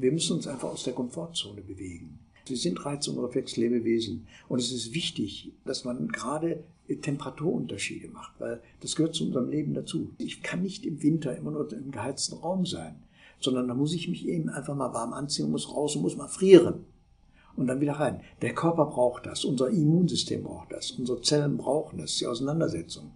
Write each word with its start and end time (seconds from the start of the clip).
Wir 0.00 0.12
müssen 0.12 0.36
uns 0.36 0.46
einfach 0.46 0.70
aus 0.70 0.84
der 0.84 0.94
Komfortzone 0.94 1.60
bewegen. 1.60 2.20
Wir 2.46 2.56
sind 2.56 2.84
Reiz- 2.86 3.06
und 3.08 3.18
Reflexlebewesen. 3.18 4.26
Und 4.48 4.58
es 4.58 4.72
ist 4.72 4.94
wichtig, 4.94 5.52
dass 5.66 5.84
man 5.84 6.08
gerade 6.08 6.64
Temperaturunterschiede 6.88 8.08
macht, 8.08 8.32
weil 8.40 8.62
das 8.80 8.96
gehört 8.96 9.14
zu 9.14 9.26
unserem 9.26 9.50
Leben 9.50 9.74
dazu. 9.74 10.14
Ich 10.16 10.42
kann 10.42 10.62
nicht 10.62 10.86
im 10.86 11.02
Winter 11.02 11.36
immer 11.36 11.50
nur 11.50 11.70
im 11.72 11.90
geheizten 11.90 12.36
Raum 12.36 12.64
sein, 12.64 12.96
sondern 13.40 13.68
da 13.68 13.74
muss 13.74 13.92
ich 13.92 14.08
mich 14.08 14.26
eben 14.26 14.48
einfach 14.48 14.74
mal 14.74 14.94
warm 14.94 15.12
anziehen, 15.12 15.50
muss 15.50 15.70
raus 15.70 15.94
und 15.96 16.02
muss 16.02 16.16
mal 16.16 16.28
frieren. 16.28 16.86
Und 17.54 17.66
dann 17.66 17.80
wieder 17.80 17.92
rein. 17.92 18.22
Der 18.40 18.54
Körper 18.54 18.86
braucht 18.86 19.26
das, 19.26 19.44
unser 19.44 19.68
Immunsystem 19.68 20.44
braucht 20.44 20.72
das, 20.72 20.92
unsere 20.92 21.20
Zellen 21.20 21.58
brauchen 21.58 21.98
das, 21.98 22.16
die 22.16 22.26
Auseinandersetzung. 22.26 23.12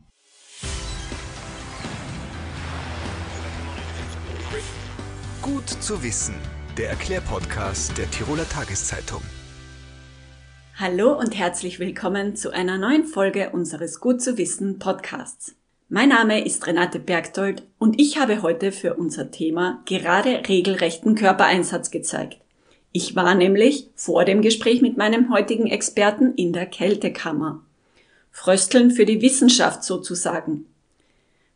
Gut 5.40 5.68
zu 5.68 6.02
wissen, 6.02 6.34
der 6.79 6.91
Erklärpodcast 6.91 7.96
der 7.98 8.11
Tiroler 8.11 8.48
Tageszeitung. 8.48 9.22
Hallo 10.76 11.17
und 11.17 11.39
herzlich 11.39 11.79
willkommen 11.79 12.35
zu 12.35 12.50
einer 12.50 12.79
neuen 12.79 13.04
Folge 13.04 13.50
unseres 13.50 14.00
Gut 14.00 14.21
zu 14.21 14.39
wissen 14.39 14.81
Podcasts. 14.81 15.54
Mein 15.89 16.08
Name 16.08 16.45
ist 16.45 16.67
Renate 16.67 16.98
Bergtold 16.98 17.62
und 17.79 18.00
ich 18.00 18.18
habe 18.18 18.43
heute 18.43 18.72
für 18.72 18.95
unser 18.95 19.31
Thema 19.31 19.82
gerade 19.86 20.43
regelrechten 20.48 21.14
Körpereinsatz 21.14 21.93
gezeigt. 21.93 22.39
Ich 22.90 23.14
war 23.14 23.36
nämlich 23.36 23.90
vor 23.95 24.25
dem 24.25 24.43
Gespräch 24.43 24.82
mit 24.82 24.96
meinem 24.96 25.32
heutigen 25.32 25.68
Experten 25.68 26.34
in 26.34 26.53
der 26.53 26.67
Kältekammer. 26.67 27.62
Frösteln 28.32 28.90
für 28.90 29.04
die 29.04 29.22
Wissenschaft 29.22 29.84
sozusagen. 29.84 30.67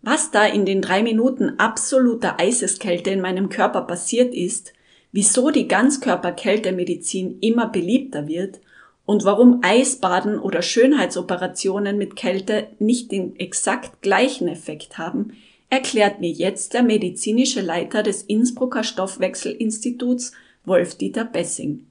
Was 0.01 0.31
da 0.31 0.47
in 0.47 0.65
den 0.65 0.81
drei 0.81 1.03
Minuten 1.03 1.59
absoluter 1.59 2.39
Eiseskälte 2.39 3.11
in 3.11 3.21
meinem 3.21 3.49
Körper 3.49 3.83
passiert 3.83 4.33
ist, 4.33 4.75
wieso 5.13 5.51
die 5.51 5.69
Ganzkörperkältemedizin 5.69 7.39
immer 7.41 7.69
beliebter 7.69 8.29
wird 8.29 8.61
und 9.05 9.25
warum 9.25 9.61
Eisbaden 9.63 10.39
oder 10.39 10.61
Schönheitsoperationen 10.61 11.97
mit 11.97 12.15
Kälte 12.15 12.69
nicht 12.79 13.11
den 13.11 13.37
exakt 13.37 14.03
gleichen 14.03 14.49
Effekt 14.49 14.99
haben, 14.99 15.33
erklärt 15.71 16.21
mir 16.21 16.31
jetzt 16.31 16.75
der 16.75 16.83
medizinische 16.83 17.61
Leiter 17.61 18.03
des 18.03 18.23
Innsbrucker 18.23 18.85
Stoffwechselinstituts, 18.85 20.33
Wolf-Dieter 20.65 21.25
Bessing. 21.25 21.87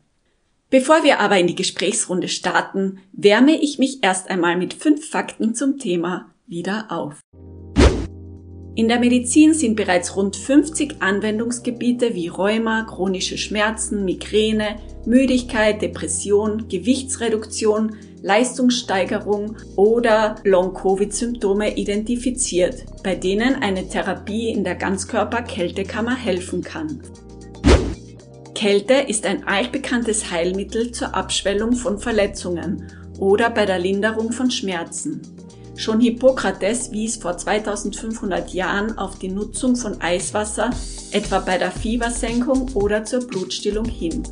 Bevor 0.69 1.03
wir 1.03 1.19
aber 1.19 1.39
in 1.39 1.47
die 1.47 1.55
Gesprächsrunde 1.55 2.27
starten, 2.27 2.99
wärme 3.13 3.55
ich 3.61 3.79
mich 3.79 4.03
erst 4.03 4.29
einmal 4.29 4.57
mit 4.57 4.73
fünf 4.73 5.09
Fakten 5.09 5.55
zum 5.55 5.79
Thema 5.79 6.29
wieder 6.45 6.87
auf. 6.89 7.19
In 8.77 8.87
der 8.87 8.99
Medizin 8.99 9.55
sind 9.55 9.75
bereits 9.75 10.15
rund 10.15 10.35
50 10.35 10.97
Anwendungsgebiete 11.01 12.13
wie 12.13 12.27
Rheuma, 12.27 12.83
chronische 12.83 13.35
Schmerzen, 13.35 14.05
Migräne, 14.05 14.75
Müdigkeit, 15.03 15.81
Depression, 15.81 16.67
Gewichtsreduktion, 16.69 17.95
Leistungssteigerung 18.21 19.57
oder 19.75 20.35
Long-Covid-Symptome 20.43 21.75
identifiziert, 21.75 22.85
bei 23.01 23.15
denen 23.15 23.55
eine 23.55 23.89
Therapie 23.89 24.49
in 24.49 24.63
der 24.63 24.75
Ganzkörper-Kältekammer 24.75 26.15
helfen 26.15 26.61
kann. 26.61 27.01
Kälte 28.53 28.93
ist 28.93 29.25
ein 29.25 29.47
altbekanntes 29.47 30.29
Heilmittel 30.29 30.91
zur 30.91 31.15
Abschwellung 31.15 31.73
von 31.73 31.97
Verletzungen 31.97 32.91
oder 33.17 33.49
bei 33.49 33.65
der 33.65 33.79
Linderung 33.79 34.31
von 34.31 34.51
Schmerzen. 34.51 35.36
Schon 35.77 36.01
Hippokrates 36.01 36.91
wies 36.91 37.17
vor 37.17 37.37
2500 37.37 38.51
Jahren 38.51 38.97
auf 38.97 39.19
die 39.19 39.29
Nutzung 39.29 39.75
von 39.75 40.01
Eiswasser, 40.01 40.71
etwa 41.11 41.37
bei 41.37 41.59
der 41.59 41.71
Fiebersenkung 41.71 42.73
oder 42.73 43.05
zur 43.05 43.27
Blutstillung 43.27 43.85
hin. 43.85 44.23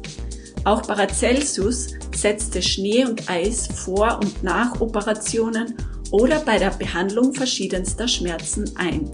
Auch 0.64 0.82
Paracelsus 0.82 1.90
setzte 2.16 2.64
Schnee 2.64 3.06
und 3.06 3.30
Eis 3.30 3.68
vor 3.68 4.20
und 4.24 4.42
nach 4.42 4.82
Operationen 4.82 5.76
oder 6.10 6.40
bei 6.40 6.58
der 6.58 6.72
Behandlung 6.72 7.32
verschiedenster 7.32 8.08
Schmerzen 8.08 8.72
ein. 8.76 9.12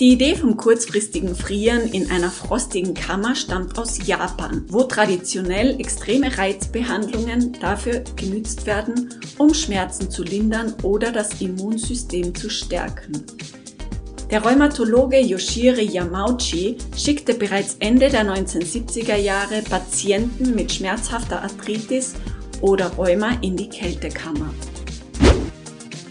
Die 0.00 0.12
Idee 0.12 0.34
vom 0.34 0.56
kurzfristigen 0.56 1.36
Frieren 1.36 1.82
in 1.92 2.10
einer 2.10 2.30
frostigen 2.30 2.94
Kammer 2.94 3.34
stammt 3.34 3.78
aus 3.78 4.06
Japan, 4.06 4.64
wo 4.68 4.84
traditionell 4.84 5.78
extreme 5.78 6.38
Reizbehandlungen 6.38 7.52
dafür 7.60 8.02
genützt 8.16 8.64
werden, 8.64 9.10
um 9.36 9.52
Schmerzen 9.52 10.10
zu 10.10 10.22
lindern 10.22 10.72
oder 10.82 11.12
das 11.12 11.42
Immunsystem 11.42 12.34
zu 12.34 12.48
stärken. 12.48 13.26
Der 14.30 14.42
Rheumatologe 14.42 15.20
Yoshiri 15.20 15.84
Yamauchi 15.84 16.78
schickte 16.96 17.34
bereits 17.34 17.76
Ende 17.80 18.08
der 18.08 18.24
1970er 18.24 19.16
Jahre 19.16 19.60
Patienten 19.68 20.54
mit 20.54 20.72
schmerzhafter 20.72 21.42
Arthritis 21.42 22.14
oder 22.62 22.86
Rheuma 22.86 23.36
in 23.42 23.54
die 23.54 23.68
Kältekammer. 23.68 24.50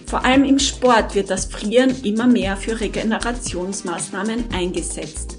Vor 0.09 0.25
allem 0.25 0.43
im 0.43 0.57
Sport 0.57 1.13
wird 1.13 1.29
das 1.29 1.45
Frieren 1.45 1.93
immer 2.03 2.25
mehr 2.25 2.57
für 2.57 2.79
Regenerationsmaßnahmen 2.79 4.45
eingesetzt. 4.51 5.37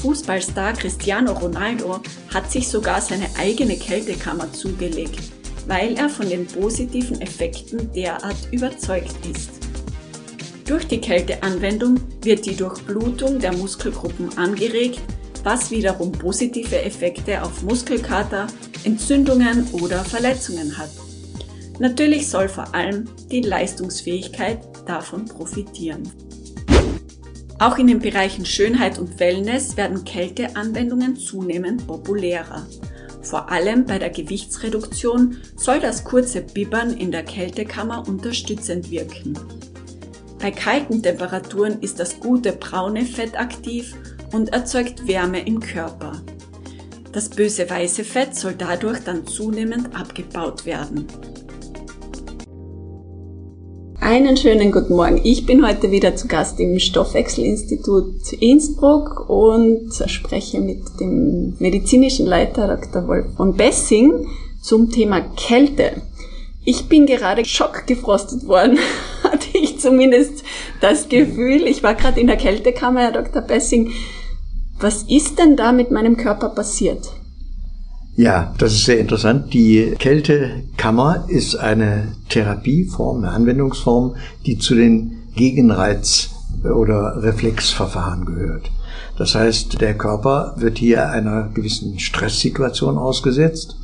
Fußballstar 0.00 0.74
Cristiano 0.74 1.32
Ronaldo 1.32 2.00
hat 2.32 2.48
sich 2.48 2.68
sogar 2.68 3.00
seine 3.00 3.26
eigene 3.36 3.76
Kältekammer 3.76 4.52
zugelegt, 4.52 5.18
weil 5.66 5.96
er 5.96 6.08
von 6.08 6.28
den 6.28 6.46
positiven 6.46 7.20
Effekten 7.20 7.92
derart 7.92 8.36
überzeugt 8.52 9.16
ist. 9.26 9.50
Durch 10.64 10.86
die 10.86 11.00
Kälteanwendung 11.00 12.00
wird 12.22 12.46
die 12.46 12.54
Durchblutung 12.54 13.40
der 13.40 13.52
Muskelgruppen 13.56 14.38
angeregt, 14.38 15.00
was 15.42 15.72
wiederum 15.72 16.12
positive 16.12 16.82
Effekte 16.82 17.42
auf 17.42 17.62
Muskelkater, 17.62 18.46
Entzündungen 18.84 19.66
oder 19.72 20.04
Verletzungen 20.04 20.78
hat. 20.78 20.90
Natürlich 21.78 22.28
soll 22.28 22.48
vor 22.48 22.74
allem 22.74 23.04
die 23.30 23.42
Leistungsfähigkeit 23.42 24.58
davon 24.86 25.26
profitieren. 25.26 26.10
Auch 27.60 27.78
in 27.78 27.88
den 27.88 27.98
Bereichen 27.98 28.46
Schönheit 28.46 28.98
und 28.98 29.18
Wellness 29.18 29.76
werden 29.76 30.04
Kälteanwendungen 30.04 31.16
zunehmend 31.16 31.86
populärer. 31.86 32.66
Vor 33.22 33.50
allem 33.50 33.84
bei 33.84 33.98
der 33.98 34.10
Gewichtsreduktion 34.10 35.36
soll 35.56 35.80
das 35.80 36.04
kurze 36.04 36.40
Bibbern 36.40 36.96
in 36.96 37.10
der 37.10 37.24
Kältekammer 37.24 38.06
unterstützend 38.06 38.90
wirken. 38.90 39.38
Bei 40.38 40.52
kalten 40.52 41.02
Temperaturen 41.02 41.80
ist 41.80 41.98
das 41.98 42.20
gute 42.20 42.52
braune 42.52 43.04
Fett 43.04 43.38
aktiv 43.38 43.94
und 44.32 44.52
erzeugt 44.52 45.06
Wärme 45.08 45.44
im 45.44 45.58
Körper. 45.58 46.22
Das 47.12 47.28
böse 47.28 47.68
weiße 47.68 48.04
Fett 48.04 48.36
soll 48.36 48.54
dadurch 48.56 49.00
dann 49.00 49.26
zunehmend 49.26 49.96
abgebaut 49.96 50.64
werden. 50.64 51.06
Einen 54.10 54.38
schönen 54.38 54.72
guten 54.72 54.96
Morgen. 54.96 55.20
Ich 55.22 55.44
bin 55.44 55.66
heute 55.66 55.90
wieder 55.90 56.16
zu 56.16 56.28
Gast 56.28 56.58
im 56.60 56.78
Stoffwechselinstitut 56.78 58.32
Innsbruck 58.40 59.28
und 59.28 59.90
spreche 60.06 60.62
mit 60.62 60.98
dem 60.98 61.56
medizinischen 61.58 62.24
Leiter 62.24 62.74
Dr. 62.74 63.06
Wolf 63.06 63.26
von 63.36 63.54
Bessing 63.54 64.26
zum 64.62 64.88
Thema 64.88 65.20
Kälte. 65.36 66.00
Ich 66.64 66.88
bin 66.88 67.04
gerade 67.04 67.44
schockgefrostet 67.44 68.48
worden, 68.48 68.78
hatte 69.24 69.58
ich 69.58 69.78
zumindest 69.78 70.42
das 70.80 71.10
Gefühl. 71.10 71.66
Ich 71.66 71.82
war 71.82 71.94
gerade 71.94 72.18
in 72.18 72.28
der 72.28 72.38
Kältekammer, 72.38 73.00
Herr 73.00 73.12
Dr. 73.12 73.42
Bessing. 73.42 73.92
Was 74.80 75.02
ist 75.02 75.38
denn 75.38 75.54
da 75.54 75.70
mit 75.70 75.90
meinem 75.90 76.16
Körper 76.16 76.48
passiert? 76.48 77.10
Ja, 78.18 78.52
das 78.58 78.72
ist 78.72 78.84
sehr 78.86 78.98
interessant. 78.98 79.54
Die 79.54 79.94
Kältekammer 79.96 81.26
ist 81.28 81.54
eine 81.54 82.16
Therapieform, 82.28 83.18
eine 83.18 83.30
Anwendungsform, 83.30 84.16
die 84.44 84.58
zu 84.58 84.74
den 84.74 85.22
Gegenreiz- 85.36 86.30
oder 86.64 87.22
Reflexverfahren 87.22 88.24
gehört. 88.24 88.72
Das 89.18 89.36
heißt, 89.36 89.80
der 89.80 89.96
Körper 89.96 90.56
wird 90.56 90.78
hier 90.78 91.08
einer 91.10 91.50
gewissen 91.54 92.00
Stresssituation 92.00 92.98
ausgesetzt 92.98 93.76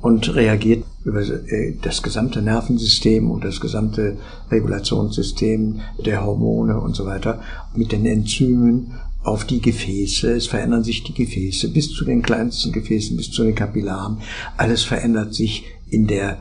und 0.00 0.34
reagiert 0.34 0.84
über 1.04 1.20
äh, 1.20 1.74
das 1.82 2.02
gesamte 2.02 2.40
Nervensystem 2.40 3.30
und 3.30 3.44
das 3.44 3.60
gesamte 3.60 4.16
Regulationssystem 4.50 5.80
der 6.02 6.24
Hormone 6.24 6.80
und 6.80 6.96
so 6.96 7.04
weiter 7.04 7.40
mit 7.74 7.92
den 7.92 8.06
Enzymen 8.06 8.94
auf 9.22 9.44
die 9.44 9.60
Gefäße, 9.60 10.32
es 10.32 10.46
verändern 10.46 10.84
sich 10.84 11.04
die 11.04 11.14
Gefäße 11.14 11.68
bis 11.68 11.92
zu 11.92 12.04
den 12.04 12.22
kleinsten 12.22 12.72
Gefäßen, 12.72 13.16
bis 13.16 13.30
zu 13.30 13.44
den 13.44 13.54
Kapillaren. 13.54 14.18
Alles 14.56 14.82
verändert 14.82 15.34
sich 15.34 15.64
in 15.88 16.06
der, 16.06 16.38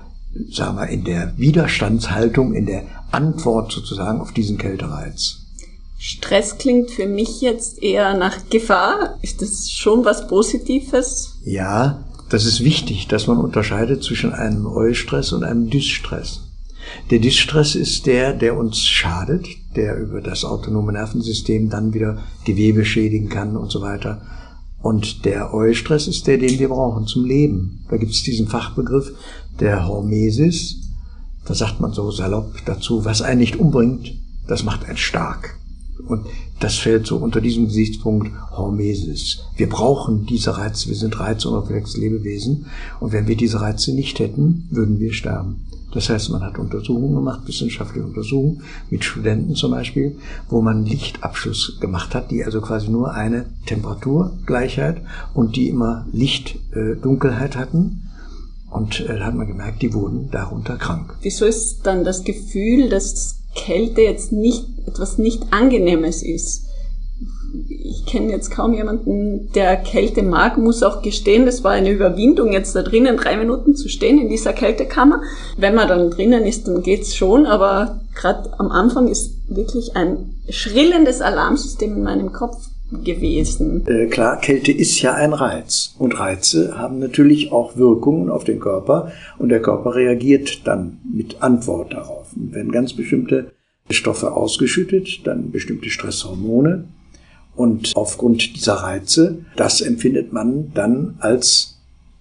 sagen 0.49 0.77
wir, 0.77 0.87
in 0.87 1.03
der 1.03 1.33
Widerstandshaltung, 1.37 2.53
in 2.53 2.65
der 2.65 2.83
Antwort 3.11 3.71
sozusagen 3.71 4.19
auf 4.19 4.31
diesen 4.31 4.57
Kältereiz. 4.57 5.37
Stress 5.99 6.57
klingt 6.57 6.89
für 6.89 7.05
mich 7.05 7.41
jetzt 7.41 7.83
eher 7.83 8.17
nach 8.17 8.49
Gefahr. 8.49 9.19
Ist 9.21 9.43
das 9.43 9.69
schon 9.69 10.03
was 10.03 10.27
Positives? 10.27 11.35
Ja, 11.45 12.03
das 12.29 12.45
ist 12.45 12.63
wichtig, 12.63 13.07
dass 13.07 13.27
man 13.27 13.37
unterscheidet 13.37 14.03
zwischen 14.03 14.33
einem 14.33 14.65
Eustress 14.65 15.31
und 15.31 15.43
einem 15.43 15.69
Dysstress. 15.69 16.41
Der 17.11 17.19
Distress 17.19 17.75
ist 17.75 18.07
der, 18.07 18.33
der 18.33 18.57
uns 18.57 18.79
schadet, 18.79 19.45
der 19.75 19.97
über 19.97 20.21
das 20.21 20.43
autonome 20.43 20.93
Nervensystem 20.93 21.69
dann 21.69 21.93
wieder 21.93 22.19
Gewebe 22.45 22.85
schädigen 22.85 23.29
kann 23.29 23.55
und 23.55 23.71
so 23.71 23.81
weiter. 23.81 24.21
Und 24.81 25.25
der 25.25 25.53
Eustress 25.53 26.07
ist 26.07 26.27
der, 26.27 26.37
den 26.37 26.59
wir 26.59 26.69
brauchen 26.69 27.05
zum 27.05 27.25
Leben. 27.25 27.85
Da 27.89 27.97
gibt 27.97 28.11
es 28.11 28.23
diesen 28.23 28.47
Fachbegriff 28.47 29.13
der 29.59 29.87
Hormesis. 29.87 30.77
Da 31.45 31.53
sagt 31.53 31.79
man 31.79 31.93
so 31.93 32.09
salopp 32.11 32.65
dazu, 32.65 33.05
was 33.05 33.21
einen 33.21 33.39
nicht 33.39 33.57
umbringt, 33.57 34.13
das 34.47 34.63
macht 34.63 34.85
einen 34.85 34.97
stark. 34.97 35.57
Und 36.07 36.25
das 36.59 36.75
fällt 36.75 37.07
so 37.07 37.17
unter 37.17 37.41
diesem 37.41 37.65
Gesichtspunkt 37.65 38.31
Hormesis. 38.51 39.39
Wir 39.55 39.69
brauchen 39.69 40.25
diese 40.25 40.57
Reize, 40.57 40.89
wir 40.89 40.95
sind 40.95 41.19
reizunabhängiges 41.19 41.97
Lebewesen. 41.97 42.67
Und 42.99 43.13
wenn 43.13 43.27
wir 43.27 43.35
diese 43.35 43.61
Reize 43.61 43.93
nicht 43.93 44.19
hätten, 44.19 44.67
würden 44.69 44.99
wir 44.99 45.13
sterben. 45.13 45.65
Das 45.91 46.09
heißt, 46.09 46.29
man 46.29 46.41
hat 46.41 46.57
Untersuchungen 46.57 47.15
gemacht, 47.15 47.41
wissenschaftliche 47.45 48.05
Untersuchungen 48.05 48.63
mit 48.89 49.03
Studenten 49.03 49.55
zum 49.55 49.71
Beispiel, 49.71 50.15
wo 50.49 50.61
man 50.61 50.85
Lichtabschluss 50.85 51.79
gemacht 51.81 52.15
hat, 52.15 52.31
die 52.31 52.45
also 52.45 52.61
quasi 52.61 52.89
nur 52.89 53.13
eine 53.13 53.47
Temperaturgleichheit 53.65 55.01
und 55.33 55.55
die 55.55 55.67
immer 55.67 56.05
Lichtdunkelheit 56.13 57.57
hatten. 57.57 58.07
Und 58.69 59.01
äh, 59.01 59.17
da 59.19 59.25
hat 59.25 59.35
man 59.35 59.47
gemerkt, 59.47 59.81
die 59.81 59.93
wurden 59.93 60.31
darunter 60.31 60.77
krank. 60.77 61.17
Wieso 61.21 61.43
ist 61.43 61.81
dann 61.83 62.05
das 62.05 62.23
Gefühl, 62.23 62.87
dass 62.87 63.40
Kälte 63.55 64.01
jetzt 64.01 64.31
nicht 64.31 64.65
etwas 64.87 65.17
nicht 65.17 65.51
Angenehmes 65.51 66.23
ist? 66.23 66.65
ich 67.67 68.05
kenne 68.05 68.31
jetzt 68.31 68.51
kaum 68.51 68.73
jemanden, 68.73 69.51
der 69.53 69.75
Kälte 69.77 70.23
mag, 70.23 70.57
muss 70.57 70.83
auch 70.83 71.01
gestehen, 71.01 71.45
das 71.45 71.63
war 71.63 71.71
eine 71.71 71.89
Überwindung, 71.89 72.53
jetzt 72.53 72.75
da 72.75 72.81
drinnen 72.81 73.17
drei 73.17 73.35
Minuten 73.37 73.75
zu 73.75 73.89
stehen 73.89 74.19
in 74.19 74.29
dieser 74.29 74.53
Kältekammer. 74.53 75.21
Wenn 75.57 75.75
man 75.75 75.87
dann 75.87 76.11
drinnen 76.11 76.45
ist, 76.45 76.67
dann 76.67 76.81
geht's 76.81 77.15
schon, 77.15 77.45
aber 77.45 78.01
gerade 78.15 78.51
am 78.57 78.71
Anfang 78.71 79.07
ist 79.07 79.31
wirklich 79.49 79.95
ein 79.95 80.35
schrillendes 80.49 81.21
Alarmsystem 81.21 81.95
in 81.95 82.03
meinem 82.03 82.31
Kopf 82.31 82.57
gewesen. 83.03 83.85
Äh, 83.87 84.07
klar, 84.07 84.39
Kälte 84.39 84.71
ist 84.71 85.01
ja 85.01 85.13
ein 85.13 85.33
Reiz 85.33 85.95
und 85.97 86.19
Reize 86.19 86.77
haben 86.77 86.99
natürlich 86.99 87.51
auch 87.51 87.77
Wirkungen 87.77 88.29
auf 88.29 88.43
den 88.43 88.59
Körper 88.59 89.11
und 89.37 89.49
der 89.49 89.61
Körper 89.61 89.95
reagiert 89.95 90.67
dann 90.67 90.99
mit 91.11 91.41
Antwort 91.41 91.93
darauf. 91.93 92.27
Und 92.35 92.53
wenn 92.53 92.71
ganz 92.71 92.93
bestimmte 92.93 93.51
Stoffe 93.89 94.33
ausgeschüttet, 94.33 95.25
dann 95.25 95.51
bestimmte 95.51 95.89
Stresshormone, 95.89 96.85
und 97.55 97.91
aufgrund 97.95 98.55
dieser 98.55 98.75
Reize, 98.75 99.45
das 99.55 99.81
empfindet 99.81 100.33
man 100.33 100.71
dann 100.73 101.15
als 101.19 101.79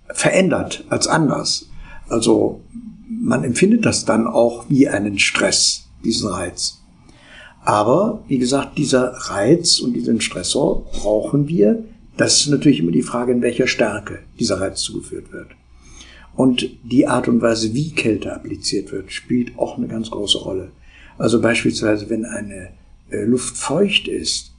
verändert, 0.09 0.85
als 0.89 1.07
anders. 1.07 1.69
Also 2.09 2.61
man 3.09 3.45
empfindet 3.45 3.87
das 3.87 4.05
dann 4.05 4.27
auch 4.27 4.65
wie 4.69 4.89
einen 4.89 5.19
Stress, 5.19 5.89
diesen 6.05 6.29
Reiz. 6.29 6.80
Aber 7.63 8.23
wie 8.29 8.39
gesagt, 8.39 8.79
dieser 8.79 9.13
Reiz 9.13 9.81
und 9.81 9.93
diesen 9.93 10.21
Stressor 10.21 10.85
brauchen 10.93 11.49
wir. 11.49 11.85
Das 12.17 12.41
ist 12.41 12.49
natürlich 12.49 12.81
immer 12.81 12.93
die 12.93 13.03
Frage, 13.03 13.33
in 13.33 13.43
welcher 13.43 13.67
Stärke 13.67 14.21
dieser 14.39 14.61
Reiz 14.61 14.81
zugeführt 14.81 15.33
wird. 15.33 15.49
Und 16.35 16.71
die 16.85 17.07
Art 17.07 17.29
und 17.29 17.43
Weise, 17.43 17.75
wie 17.75 17.91
Kälte 17.91 18.35
appliziert 18.35 18.93
wird, 18.93 19.13
spielt 19.13 19.59
auch 19.59 19.77
eine 19.77 19.89
ganz 19.89 20.11
große 20.11 20.39
Rolle. 20.39 20.71
Also 21.19 21.41
beispielsweise, 21.41 22.09
wenn 22.09 22.25
eine 22.25 22.71
äh, 23.11 23.25
Luft 23.25 23.57
feucht 23.57 24.09
ist, 24.09 24.53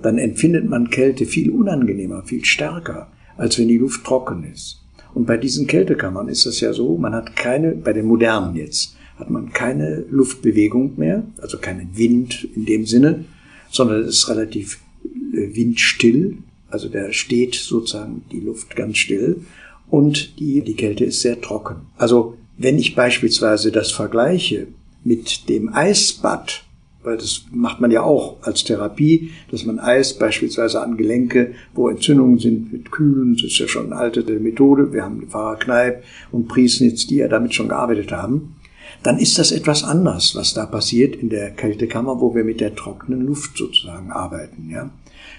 dann 0.00 0.18
empfindet 0.18 0.68
man 0.68 0.90
Kälte 0.90 1.26
viel 1.26 1.50
unangenehmer, 1.50 2.22
viel 2.22 2.44
stärker, 2.44 3.10
als 3.36 3.58
wenn 3.58 3.68
die 3.68 3.78
Luft 3.78 4.04
trocken 4.04 4.44
ist. 4.52 4.82
Und 5.14 5.26
bei 5.26 5.36
diesen 5.36 5.66
Kältekammern 5.66 6.28
ist 6.28 6.44
das 6.44 6.60
ja 6.60 6.72
so, 6.72 6.96
man 6.98 7.14
hat 7.14 7.34
keine, 7.34 7.72
bei 7.72 7.92
den 7.92 8.06
modernen 8.06 8.54
jetzt, 8.54 8.96
hat 9.16 9.30
man 9.30 9.52
keine 9.52 10.04
Luftbewegung 10.10 10.94
mehr, 10.96 11.24
also 11.40 11.58
keinen 11.58 11.96
Wind 11.96 12.48
in 12.54 12.66
dem 12.66 12.86
Sinne, 12.86 13.24
sondern 13.70 14.02
es 14.02 14.18
ist 14.18 14.28
relativ 14.28 14.80
äh, 15.04 15.54
windstill, 15.54 16.38
also 16.68 16.88
da 16.88 17.12
steht 17.12 17.54
sozusagen 17.54 18.24
die 18.32 18.40
Luft 18.40 18.76
ganz 18.76 18.98
still 18.98 19.42
und 19.88 20.38
die, 20.38 20.62
die 20.62 20.74
Kälte 20.74 21.04
ist 21.04 21.20
sehr 21.20 21.40
trocken. 21.40 21.76
Also 21.96 22.36
wenn 22.58 22.78
ich 22.78 22.94
beispielsweise 22.94 23.70
das 23.70 23.92
vergleiche 23.92 24.66
mit 25.04 25.48
dem 25.48 25.72
Eisbad, 25.72 26.64
weil 27.02 27.16
das 27.16 27.44
macht 27.52 27.80
man 27.80 27.92
ja 27.92 28.02
auch 28.02 28.42
als 28.42 28.64
Therapie, 28.64 29.30
dass 29.50 29.64
man 29.64 29.78
Eis 29.78 30.18
beispielsweise 30.18 30.82
an 30.82 30.96
Gelenke, 30.96 31.54
wo 31.72 31.88
Entzündungen 31.88 32.38
sind, 32.38 32.72
mit 32.72 32.90
Kühlen, 32.90 33.34
das 33.34 33.44
ist 33.44 33.58
ja 33.58 33.68
schon 33.68 33.92
eine 33.92 33.96
alte 33.96 34.22
Methode, 34.40 34.92
wir 34.92 35.04
haben 35.04 35.28
Pfarrer 35.28 35.56
Kneip 35.56 36.02
und 36.32 36.48
Priesnitz, 36.48 37.06
die 37.06 37.16
ja 37.16 37.28
damit 37.28 37.54
schon 37.54 37.68
gearbeitet 37.68 38.10
haben, 38.10 38.56
dann 39.02 39.18
ist 39.18 39.38
das 39.38 39.52
etwas 39.52 39.84
anders, 39.84 40.34
was 40.34 40.54
da 40.54 40.66
passiert 40.66 41.16
in 41.16 41.28
der 41.28 41.50
Kältekammer, 41.50 42.20
wo 42.20 42.34
wir 42.34 42.44
mit 42.44 42.60
der 42.60 42.74
trockenen 42.74 43.20
Luft 43.20 43.56
sozusagen 43.56 44.10
arbeiten. 44.10 44.70
Ja. 44.70 44.90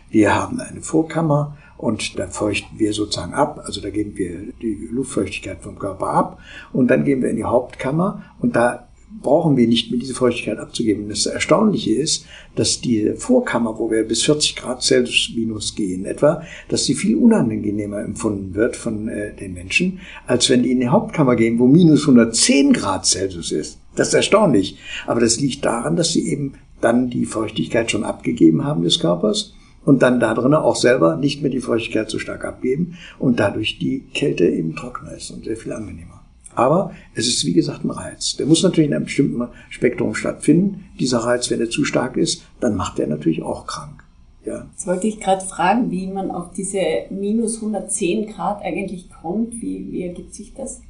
Wir 0.10 0.34
haben 0.34 0.60
eine 0.60 0.82
Vorkammer 0.82 1.58
und 1.78 2.18
da 2.18 2.28
feuchten 2.28 2.80
wir 2.80 2.94
sozusagen 2.94 3.34
ab, 3.34 3.62
also 3.66 3.82
da 3.82 3.90
geben 3.90 4.18
wir 4.18 4.54
die 4.62 4.90
Luftfeuchtigkeit 4.92 5.62
vom 5.62 5.78
Körper 5.78 6.08
ab 6.08 6.40
und 6.74 6.88
dann 6.88 7.04
gehen 7.04 7.22
wir 7.22 7.30
in 7.30 7.36
die 7.36 7.44
Hauptkammer 7.44 8.24
und 8.40 8.56
da 8.56 8.87
brauchen 9.22 9.56
wir 9.58 9.68
nicht 9.68 9.90
mehr 9.90 10.00
diese 10.00 10.14
Feuchtigkeit 10.14 10.58
abzugeben. 10.58 11.10
Das 11.10 11.26
Erstaunliche 11.26 11.94
ist, 11.94 12.26
dass 12.56 12.82
die 12.82 13.14
Vorkammer, 13.16 13.80
wo 13.80 13.90
wir 13.90 14.04
bis 14.04 14.24
40 14.24 14.56
Grad 14.56 14.84
Celsius 14.84 15.32
minus 15.36 15.76
gehen 15.76 16.06
etwa, 16.06 16.44
dass 16.70 16.84
die 16.86 16.94
viel 16.94 17.16
unangenehmer 17.16 18.02
empfunden 18.02 18.54
wird 18.54 18.76
von 18.76 19.08
äh, 19.08 19.34
den 19.34 19.54
Menschen, 19.54 20.00
als 20.26 20.50
wenn 20.50 20.64
die 20.64 20.72
in 20.72 20.80
die 20.80 20.90
Hauptkammer 20.90 21.36
gehen, 21.36 21.60
wo 21.60 21.68
minus 21.68 22.02
110 22.02 22.74
Grad 22.74 23.06
Celsius 23.06 23.52
ist. 23.52 23.80
Das 23.96 24.10
ist 24.10 24.14
erstaunlich. 24.14 24.78
Aber 25.08 25.22
das 25.22 25.40
liegt 25.40 25.66
daran, 25.66 25.96
dass 25.96 26.14
sie 26.14 26.30
eben 26.30 26.54
dann 26.82 27.10
die 27.10 27.26
Feuchtigkeit 27.26 27.90
schon 27.90 28.04
abgegeben 28.04 28.64
haben 28.64 28.84
des 28.84 29.00
Körpers 29.00 29.54
und 29.84 30.04
dann 30.04 30.20
da 30.20 30.34
drinnen 30.34 30.54
auch 30.54 30.76
selber 30.76 31.16
nicht 31.16 31.42
mehr 31.42 31.50
die 31.50 31.62
Feuchtigkeit 31.62 32.10
so 32.10 32.20
stark 32.20 32.44
abgeben 32.46 32.98
und 33.20 33.40
dadurch 33.40 33.80
die 33.80 34.02
Kälte 34.14 34.46
eben 34.46 34.76
trockener 34.76 35.16
ist 35.16 35.32
und 35.32 35.46
sehr 35.46 35.58
viel 35.58 35.72
angenehmer. 35.72 36.17
Aber 36.58 36.92
es 37.14 37.28
ist 37.28 37.46
wie 37.46 37.54
gesagt 37.54 37.86
ein 37.86 37.92
Reiz. 37.92 38.36
Der 38.36 38.48
muss 38.48 38.64
natürlich 38.64 38.90
in 38.90 38.96
einem 38.96 39.06
bestimmten 39.06 39.48
Spektrum 39.70 40.16
stattfinden. 40.16 40.86
Dieser 41.00 41.20
Reiz, 41.20 41.52
wenn 41.52 41.62
er 41.62 41.70
zu 41.70 41.86
stark 41.86 42.18
ist, 42.18 42.42
dann 42.60 42.76
macht 42.76 42.98
er 42.98 43.06
natürlich 43.06 43.44
auch 43.44 43.68
krank. 43.68 44.04
Ja. 44.44 44.66
Jetzt 44.72 44.88
wollte 44.88 45.06
ich 45.06 45.20
gerade 45.20 45.46
fragen, 45.46 45.92
wie 45.92 46.08
man 46.08 46.32
auf 46.32 46.52
diese 46.58 46.80
minus 47.12 47.58
110 47.58 48.34
Grad 48.34 48.64
eigentlich 48.64 49.08
kommt. 49.22 49.62
Wie, 49.62 49.92
wie 49.92 50.02
ergibt 50.02 50.34
sich 50.34 50.56
das? 50.56 50.82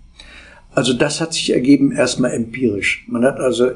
Also 0.73 0.93
das 0.93 1.19
hat 1.19 1.33
sich 1.33 1.51
ergeben 1.51 1.91
erstmal 1.91 2.31
empirisch. 2.31 3.03
Man 3.09 3.25
hat 3.25 3.41
also 3.41 3.71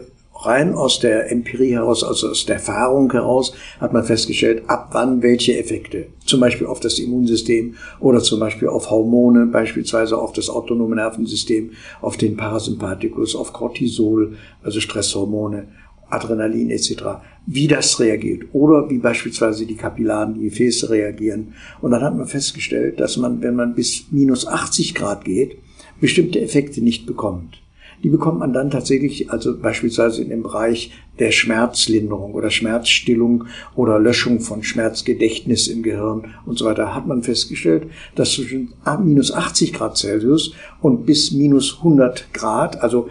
rein 0.46 0.74
aus 0.74 1.00
der 1.00 1.32
Empirie 1.32 1.74
heraus, 1.74 2.04
also 2.04 2.30
aus 2.30 2.46
der 2.46 2.56
Erfahrung 2.56 3.12
heraus, 3.12 3.54
hat 3.80 3.94
man 3.94 4.04
festgestellt, 4.04 4.64
ab 4.68 4.90
wann 4.92 5.22
welche 5.22 5.58
Effekte, 5.58 6.08
zum 6.26 6.40
Beispiel 6.40 6.68
auf 6.68 6.80
das 6.80 7.00
Immunsystem 7.00 7.76
oder 8.00 8.20
zum 8.20 8.40
Beispiel 8.40 8.68
auf 8.68 8.90
Hormone, 8.90 9.48
beispielsweise 9.48 10.18
auf 10.18 10.34
das 10.34 10.50
autonome 10.50 10.96
Nervensystem, 10.96 11.72
auf 12.02 12.18
den 12.18 12.38
Parasympathikus, 12.38 13.36
auf 13.36 13.54
Cortisol, 13.54 14.38
also 14.64 14.80
Stresshormone, 14.80 15.68
Adrenalin 16.10 16.70
etc., 16.72 17.04
wie 17.48 17.68
das 17.68 18.00
reagiert 18.00 18.44
oder 18.54 18.90
wie 18.90 19.00
beispielsweise 19.00 19.66
die 19.66 19.76
Kapillaren, 19.76 20.36
die 20.36 20.50
Gefäße 20.50 20.90
reagieren. 20.90 21.54
Und 21.82 21.92
dann 21.92 22.04
hat 22.04 22.16
man 22.16 22.28
festgestellt, 22.28 23.00
dass 23.00 23.18
man, 23.18 23.42
wenn 23.42 23.56
man 23.56 23.74
bis 23.74 24.06
minus 24.12 24.46
80 24.46 24.94
Grad 24.94 25.26
geht, 25.26 25.58
bestimmte 26.00 26.40
Effekte 26.40 26.82
nicht 26.82 27.06
bekommt 27.06 27.62
die 28.04 28.10
bekommt 28.10 28.40
man 28.40 28.54
dann 28.54 28.72
tatsächlich, 28.72 29.32
also 29.32 29.58
beispielsweise 29.58 30.22
in 30.22 30.30
dem 30.30 30.44
Bereich 30.44 30.92
der 31.20 31.32
Schmerzlinderung 31.32 32.34
oder 32.34 32.50
Schmerzstillung 32.50 33.46
oder 33.76 34.00
Löschung 34.00 34.40
von 34.40 34.64
Schmerzgedächtnis 34.64 35.68
im 35.68 35.84
Gehirn 35.84 36.34
und 36.46 36.58
so 36.58 36.66
weiter, 36.66 36.96
hat 36.96 37.08
man 37.08 37.22
festgestellt, 37.24 37.88
dass 38.16 38.34
zwischen 38.34 38.74
minus 39.04 39.32
80 39.32 39.74
Grad 39.74 39.98
Celsius 39.98 40.54
und 40.82 41.06
bis 41.06 41.32
minus 41.32 41.78
100 41.78 42.34
Grad, 42.34 42.82
also 42.82 43.10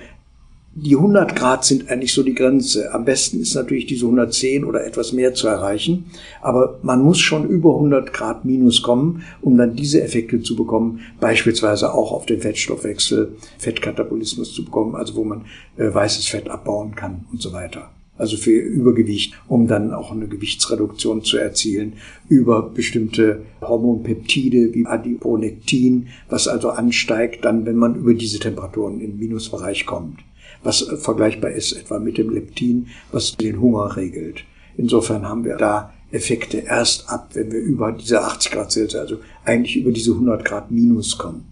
die 0.73 0.95
100 0.95 1.35
Grad 1.35 1.65
sind 1.65 1.91
eigentlich 1.91 2.13
so 2.13 2.23
die 2.23 2.35
Grenze. 2.35 2.95
Am 2.95 3.05
besten 3.05 3.41
ist 3.41 3.55
natürlich 3.55 3.87
diese 3.87 4.07
110 4.07 4.65
oder 4.65 4.87
etwas 4.87 5.13
mehr 5.13 5.35
zu 5.35 5.49
erreichen. 5.49 6.07
Aber 6.43 6.79
man 6.83 7.03
muss 7.03 7.19
schon 7.19 7.49
über 7.49 7.75
100 7.75 8.13
Grad 8.13 8.45
minus 8.45 8.81
kommen, 8.81 9.25
um 9.43 9.57
dann 9.57 9.75
diese 9.75 10.01
Effekte 10.01 10.41
zu 10.43 10.55
bekommen. 10.55 11.01
Beispielsweise 11.19 11.93
auch 11.93 12.13
auf 12.13 12.25
den 12.25 12.41
Fettstoffwechsel, 12.41 13.37
Fettkatabolismus 13.59 14.55
zu 14.55 14.65
bekommen, 14.65 14.95
also 14.95 15.17
wo 15.17 15.25
man 15.25 15.47
äh, 15.77 15.93
weißes 15.93 16.29
Fett 16.29 16.49
abbauen 16.49 16.95
kann 16.95 17.25
und 17.33 17.43
so 17.43 17.53
weiter. 17.53 17.91
Also 18.17 18.37
für 18.37 18.53
Übergewicht, 18.53 19.35
um 19.49 19.67
dann 19.67 19.93
auch 19.93 20.13
eine 20.13 20.29
Gewichtsreduktion 20.29 21.25
zu 21.25 21.39
erzielen 21.39 21.95
über 22.29 22.63
bestimmte 22.63 23.43
Hormonpeptide 23.63 24.75
wie 24.75 24.87
Adiponektin, 24.87 26.09
was 26.29 26.47
also 26.47 26.69
ansteigt 26.69 27.45
dann, 27.45 27.65
wenn 27.67 27.77
man 27.77 27.97
über 27.97 28.15
diese 28.15 28.39
Temperaturen 28.39 29.01
im 29.01 29.19
Minusbereich 29.19 29.87
kommt 29.87 30.19
was 30.63 30.83
vergleichbar 30.99 31.51
ist 31.51 31.73
etwa 31.73 31.99
mit 31.99 32.19
dem 32.19 32.31
Leptin, 32.31 32.89
was 33.13 33.37
den 33.37 33.61
Hunger 33.61 33.97
regelt. 33.97 34.45
Insofern 34.77 35.29
haben 35.29 35.45
wir 35.45 35.57
da 35.57 35.93
Effekte 36.13 36.59
erst 36.59 37.09
ab, 37.09 37.31
wenn 37.35 37.53
wir 37.53 37.61
über 37.61 37.93
diese 37.93 38.23
80 38.23 38.53
Grad 38.53 38.73
Celsius, 38.73 39.01
also 39.01 39.17
eigentlich 39.45 39.77
über 39.77 39.93
diese 39.93 40.13
100 40.13 40.45
Grad 40.45 40.71
Minus 40.71 41.17
kommen. 41.19 41.45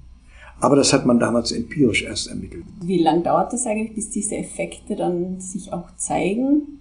Aber 0.60 0.74
das 0.74 0.92
hat 0.92 1.06
man 1.06 1.20
damals 1.20 1.52
empirisch 1.52 2.02
erst 2.02 2.28
ermittelt. 2.28 2.64
Wie 2.82 3.00
lange 3.00 3.22
dauert 3.22 3.52
das 3.52 3.66
eigentlich, 3.66 3.94
bis 3.94 4.10
diese 4.10 4.36
Effekte 4.36 4.96
dann 4.96 5.40
sich 5.40 5.72
auch 5.72 5.94
zeigen? 5.96 6.80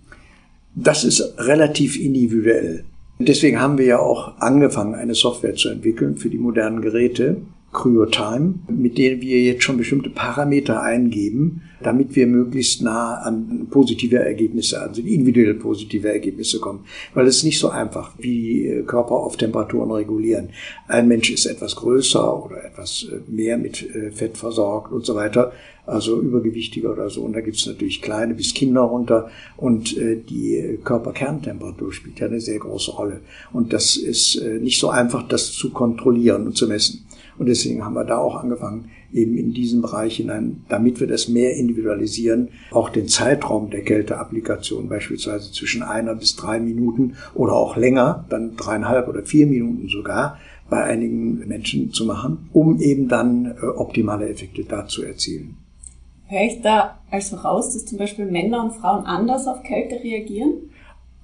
Das 0.73 1.03
ist 1.03 1.35
relativ 1.37 1.99
individuell. 1.99 2.85
Deswegen 3.19 3.59
haben 3.59 3.77
wir 3.77 3.85
ja 3.85 3.99
auch 3.99 4.37
angefangen, 4.39 4.95
eine 4.95 5.15
Software 5.15 5.55
zu 5.55 5.69
entwickeln 5.69 6.17
für 6.17 6.29
die 6.29 6.37
modernen 6.37 6.81
Geräte, 6.81 7.41
CryoTime, 7.73 8.55
mit 8.69 8.97
denen 8.97 9.21
wir 9.21 9.41
jetzt 9.41 9.63
schon 9.63 9.77
bestimmte 9.77 10.09
Parameter 10.09 10.81
eingeben, 10.81 11.63
damit 11.83 12.15
wir 12.15 12.25
möglichst 12.25 12.81
nah 12.81 13.15
an 13.15 13.67
positive 13.69 14.17
Ergebnisse, 14.17 14.81
also 14.81 15.01
individuell 15.01 15.53
positive 15.53 16.09
Ergebnisse 16.09 16.59
kommen. 16.59 16.85
Weil 17.13 17.27
es 17.27 17.37
ist 17.37 17.43
nicht 17.43 17.59
so 17.59 17.69
einfach, 17.69 18.13
wie 18.17 18.83
Körper 18.87 19.15
auf 19.15 19.37
Temperaturen 19.37 19.91
regulieren. 19.91 20.49
Ein 20.87 21.07
Mensch 21.07 21.29
ist 21.29 21.45
etwas 21.45 21.75
größer 21.75 22.45
oder 22.45 22.63
etwas 22.63 23.05
mehr 23.27 23.57
mit 23.57 23.83
äh, 23.83 24.11
Fett 24.11 24.37
versorgt 24.37 24.91
und 24.91 25.05
so 25.05 25.15
weiter, 25.15 25.51
also 25.85 26.19
übergewichtiger 26.19 26.91
oder 26.93 27.09
so. 27.09 27.21
Und 27.21 27.33
da 27.33 27.41
gibt 27.41 27.57
es 27.57 27.67
natürlich 27.67 28.01
kleine 28.01 28.33
bis 28.33 28.53
Kinder 28.53 28.81
runter. 28.81 29.29
Und 29.55 29.95
äh, 29.97 30.17
die 30.17 30.79
Körperkerntemperatur 30.83 31.93
spielt 31.93 32.19
ja 32.19 32.27
eine 32.27 32.41
sehr 32.41 32.59
große 32.59 32.91
Rolle. 32.91 33.21
Und 33.53 33.73
das 33.73 33.97
ist 33.97 34.35
äh, 34.37 34.57
nicht 34.57 34.79
so 34.79 34.89
einfach, 34.89 35.27
das 35.27 35.51
zu 35.51 35.71
kontrollieren 35.71 36.47
und 36.47 36.57
zu 36.57 36.67
messen. 36.67 37.03
Und 37.37 37.47
deswegen 37.47 37.83
haben 37.85 37.93
wir 37.93 38.03
da 38.03 38.17
auch 38.17 38.35
angefangen, 38.35 38.89
eben 39.13 39.37
in 39.37 39.53
diesen 39.53 39.81
Bereich 39.81 40.17
hinein, 40.17 40.63
damit 40.69 40.99
wir 40.99 41.07
das 41.07 41.27
mehr 41.27 41.55
individualisieren, 41.55 42.49
auch 42.71 42.89
den 42.89 43.07
Zeitraum 43.07 43.69
der 43.69 43.83
Kälteapplikation 43.83 44.89
beispielsweise 44.89 45.51
zwischen 45.51 45.83
einer 45.83 46.15
bis 46.15 46.35
drei 46.35 46.59
Minuten 46.59 47.15
oder 47.33 47.53
auch 47.53 47.77
länger, 47.77 48.25
dann 48.29 48.55
dreieinhalb 48.55 49.07
oder 49.07 49.23
vier 49.23 49.47
Minuten 49.47 49.87
sogar, 49.87 50.37
bei 50.69 50.83
einigen 50.83 51.47
Menschen 51.47 51.93
zu 51.93 52.05
machen, 52.05 52.49
um 52.51 52.79
eben 52.79 53.07
dann 53.07 53.45
äh, 53.45 53.65
optimale 53.65 54.27
Effekte 54.27 54.65
da 54.65 54.85
zu 54.85 55.03
erzielen. 55.03 55.57
Höre 56.25 56.43
ich 56.43 56.61
da 56.61 56.99
also 57.09 57.37
raus, 57.37 57.73
dass 57.73 57.85
zum 57.85 57.97
Beispiel 57.97 58.25
Männer 58.25 58.65
und 58.65 58.73
Frauen 58.73 59.05
anders 59.05 59.47
auf 59.47 59.63
Kälte 59.63 59.95
reagieren? 60.03 60.69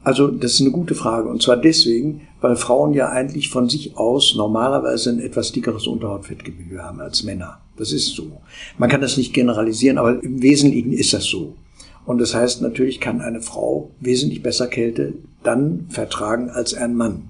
Also 0.03 0.27
das 0.27 0.53
ist 0.53 0.62
eine 0.62 0.72
gute 0.72 0.95
Frage. 0.95 1.29
Und 1.29 1.41
zwar 1.41 1.57
deswegen, 1.57 2.27
weil 2.41 2.55
Frauen 2.55 2.93
ja 2.93 3.10
eigentlich 3.10 3.50
von 3.50 3.69
sich 3.69 3.98
aus 3.98 4.36
normalerweise 4.36 5.12
ein 5.12 5.19
etwas 5.19 5.51
dickeres 5.51 5.88
Unterhautfettgewebe 5.88 6.83
haben 6.83 7.00
als 7.00 7.24
Männer. 7.24 7.60
Das 7.77 7.91
ist 7.91 8.15
so. 8.15 8.41
Man 8.77 8.89
kann 8.89 9.01
das 9.01 9.17
nicht 9.17 9.33
generalisieren, 9.33 9.98
aber 9.98 10.22
im 10.22 10.41
Wesentlichen 10.41 10.91
ist 10.93 11.13
das 11.13 11.24
so. 11.24 11.55
Und 12.05 12.19
das 12.19 12.36
heißt, 12.36 12.62
natürlich 12.62 13.00
kann 13.00 13.22
eine 13.22 13.41
Frau 13.41 13.91
wesentlich 14.01 14.43
besser 14.43 14.67
Kälte 14.67 15.13
dann 15.41 15.88
vertragen 15.89 16.50
als 16.50 16.74
ein 16.74 16.95
Mann. 16.95 17.29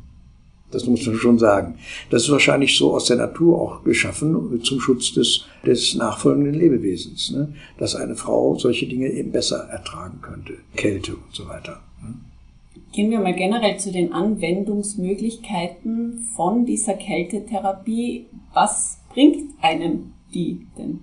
Das 0.72 0.88
muss 0.88 1.06
man 1.06 1.16
schon 1.18 1.38
sagen. 1.38 1.76
Das 2.10 2.24
ist 2.24 2.32
wahrscheinlich 2.32 2.76
so 2.76 2.96
aus 2.96 3.06
der 3.06 3.18
Natur 3.18 3.62
auch 3.62 3.84
geschaffen 3.84 4.60
zum 4.64 4.82
Schutz 4.82 5.14
des, 5.14 5.46
des 5.64 5.94
nachfolgenden 5.94 6.56
Lebewesens, 6.56 7.30
ne? 7.30 7.54
dass 7.78 7.96
eine 7.96 8.16
Frau 8.16 8.58
solche 8.58 8.88
Dinge 8.88 9.10
eben 9.10 9.32
besser 9.32 9.68
ertragen 9.70 10.20
könnte. 10.24 10.54
Kälte 10.76 11.14
und 11.14 11.32
so 11.32 11.48
weiter. 11.48 11.80
Ne? 12.02 12.16
Gehen 12.92 13.12
wir 13.12 13.20
mal 13.20 13.34
generell 13.34 13.78
zu 13.78 13.92
den 13.92 14.14
Anwendungsmöglichkeiten 14.14 16.28
von 16.36 16.66
dieser 16.66 16.94
Kältetherapie. 16.94 18.28
Was 18.54 19.00
bringt 19.14 19.52
einem 19.62 20.14
die 20.34 20.66
denn? 20.78 21.02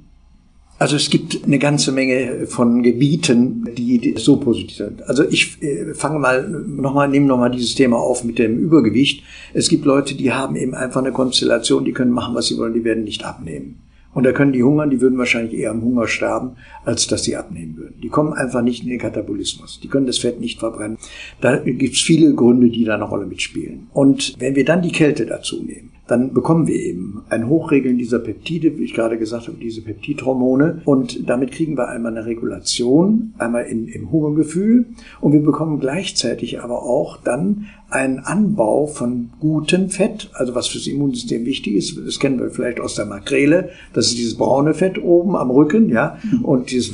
Also 0.80 0.96
es 0.96 1.10
gibt 1.10 1.44
eine 1.44 1.58
ganze 1.58 1.92
Menge 1.92 2.46
von 2.46 2.82
Gebieten, 2.82 3.68
die 3.76 4.14
so 4.16 4.38
positiv 4.38 4.78
sind. 4.78 5.02
Also 5.02 5.28
ich 5.28 5.62
äh, 5.62 5.92
fange 5.92 6.18
mal 6.18 6.48
nochmal, 6.48 7.06
nehme 7.06 7.26
nochmal 7.26 7.50
dieses 7.50 7.74
Thema 7.74 7.98
auf 7.98 8.24
mit 8.24 8.38
dem 8.38 8.58
Übergewicht. 8.58 9.22
Es 9.52 9.68
gibt 9.68 9.84
Leute, 9.84 10.14
die 10.14 10.32
haben 10.32 10.56
eben 10.56 10.74
einfach 10.74 11.02
eine 11.02 11.12
Konstellation, 11.12 11.84
die 11.84 11.92
können 11.92 12.12
machen, 12.12 12.34
was 12.34 12.46
sie 12.46 12.56
wollen, 12.56 12.72
die 12.72 12.84
werden 12.84 13.04
nicht 13.04 13.26
abnehmen. 13.26 13.82
Und 14.12 14.24
da 14.24 14.32
können 14.32 14.52
die 14.52 14.62
hungern, 14.62 14.90
die 14.90 15.00
würden 15.00 15.18
wahrscheinlich 15.18 15.54
eher 15.54 15.70
am 15.70 15.82
Hunger 15.82 16.08
sterben, 16.08 16.52
als 16.84 17.06
dass 17.06 17.24
sie 17.24 17.36
abnehmen 17.36 17.76
würden. 17.76 18.00
Die 18.02 18.08
kommen 18.08 18.32
einfach 18.32 18.62
nicht 18.62 18.82
in 18.82 18.88
den 18.88 18.98
Katabolismus. 18.98 19.80
Die 19.80 19.88
können 19.88 20.06
das 20.06 20.18
Fett 20.18 20.40
nicht 20.40 20.58
verbrennen. 20.58 20.98
Da 21.40 21.56
gibt 21.56 21.94
es 21.94 22.00
viele 22.00 22.34
Gründe, 22.34 22.70
die 22.70 22.84
da 22.84 22.94
eine 22.94 23.04
Rolle 23.04 23.26
mitspielen. 23.26 23.88
Und 23.92 24.34
wenn 24.38 24.56
wir 24.56 24.64
dann 24.64 24.82
die 24.82 24.92
Kälte 24.92 25.26
dazu 25.26 25.62
nehmen, 25.62 25.90
dann 26.10 26.34
bekommen 26.34 26.66
wir 26.66 26.74
eben 26.74 27.22
ein 27.28 27.48
Hochregeln 27.48 27.96
dieser 27.96 28.18
Peptide, 28.18 28.76
wie 28.76 28.82
ich 28.82 28.94
gerade 28.94 29.16
gesagt 29.16 29.46
habe, 29.46 29.58
diese 29.58 29.82
Peptidhormone. 29.82 30.82
Und 30.84 31.28
damit 31.28 31.52
kriegen 31.52 31.78
wir 31.78 31.88
einmal 31.88 32.16
eine 32.16 32.26
Regulation, 32.26 33.32
einmal 33.38 33.66
in, 33.66 33.86
im 33.86 34.10
Hungergefühl. 34.10 34.86
Und 35.20 35.32
wir 35.32 35.42
bekommen 35.42 35.78
gleichzeitig 35.78 36.62
aber 36.62 36.82
auch 36.82 37.18
dann 37.18 37.66
einen 37.90 38.18
Anbau 38.20 38.88
von 38.88 39.30
gutem 39.38 39.88
Fett, 39.90 40.30
also 40.32 40.54
was 40.54 40.66
fürs 40.66 40.88
Immunsystem 40.88 41.44
wichtig 41.44 41.74
ist. 41.74 41.96
Das 42.04 42.18
kennen 42.18 42.40
wir 42.40 42.50
vielleicht 42.50 42.80
aus 42.80 42.96
der 42.96 43.06
Makrele. 43.06 43.70
Das 43.92 43.99
ist 44.08 44.18
dieses 44.18 44.36
braune 44.36 44.74
Fett 44.74 45.02
oben 45.02 45.36
am 45.36 45.50
Rücken, 45.50 45.88
ja. 45.88 46.18
Und 46.42 46.70
dieses 46.70 46.92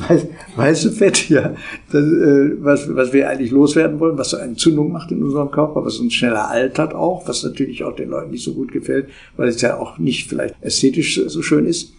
weiße 0.56 0.92
Fett, 0.92 1.28
ja, 1.28 1.54
das, 1.92 2.02
äh, 2.04 2.50
was, 2.60 2.94
was 2.94 3.12
wir 3.12 3.28
eigentlich 3.28 3.50
loswerden 3.50 4.00
wollen, 4.00 4.18
was 4.18 4.30
so 4.30 4.36
eine 4.36 4.50
Entzündung 4.50 4.92
macht 4.92 5.10
in 5.10 5.22
unserem 5.22 5.50
Körper, 5.50 5.84
was 5.84 5.98
uns 5.98 6.14
schneller 6.14 6.48
altert 6.48 6.94
auch, 6.94 7.26
was 7.28 7.42
natürlich 7.42 7.84
auch 7.84 7.94
den 7.94 8.10
Leuten 8.10 8.30
nicht 8.30 8.44
so 8.44 8.52
gut 8.52 8.72
gefällt 8.72 9.06
weil 9.36 9.48
es 9.48 9.60
ja 9.60 9.76
auch 9.78 9.98
nicht 9.98 10.28
vielleicht 10.28 10.54
ästhetisch 10.60 11.20
so 11.26 11.42
schön 11.42 11.66
ist. 11.66 11.92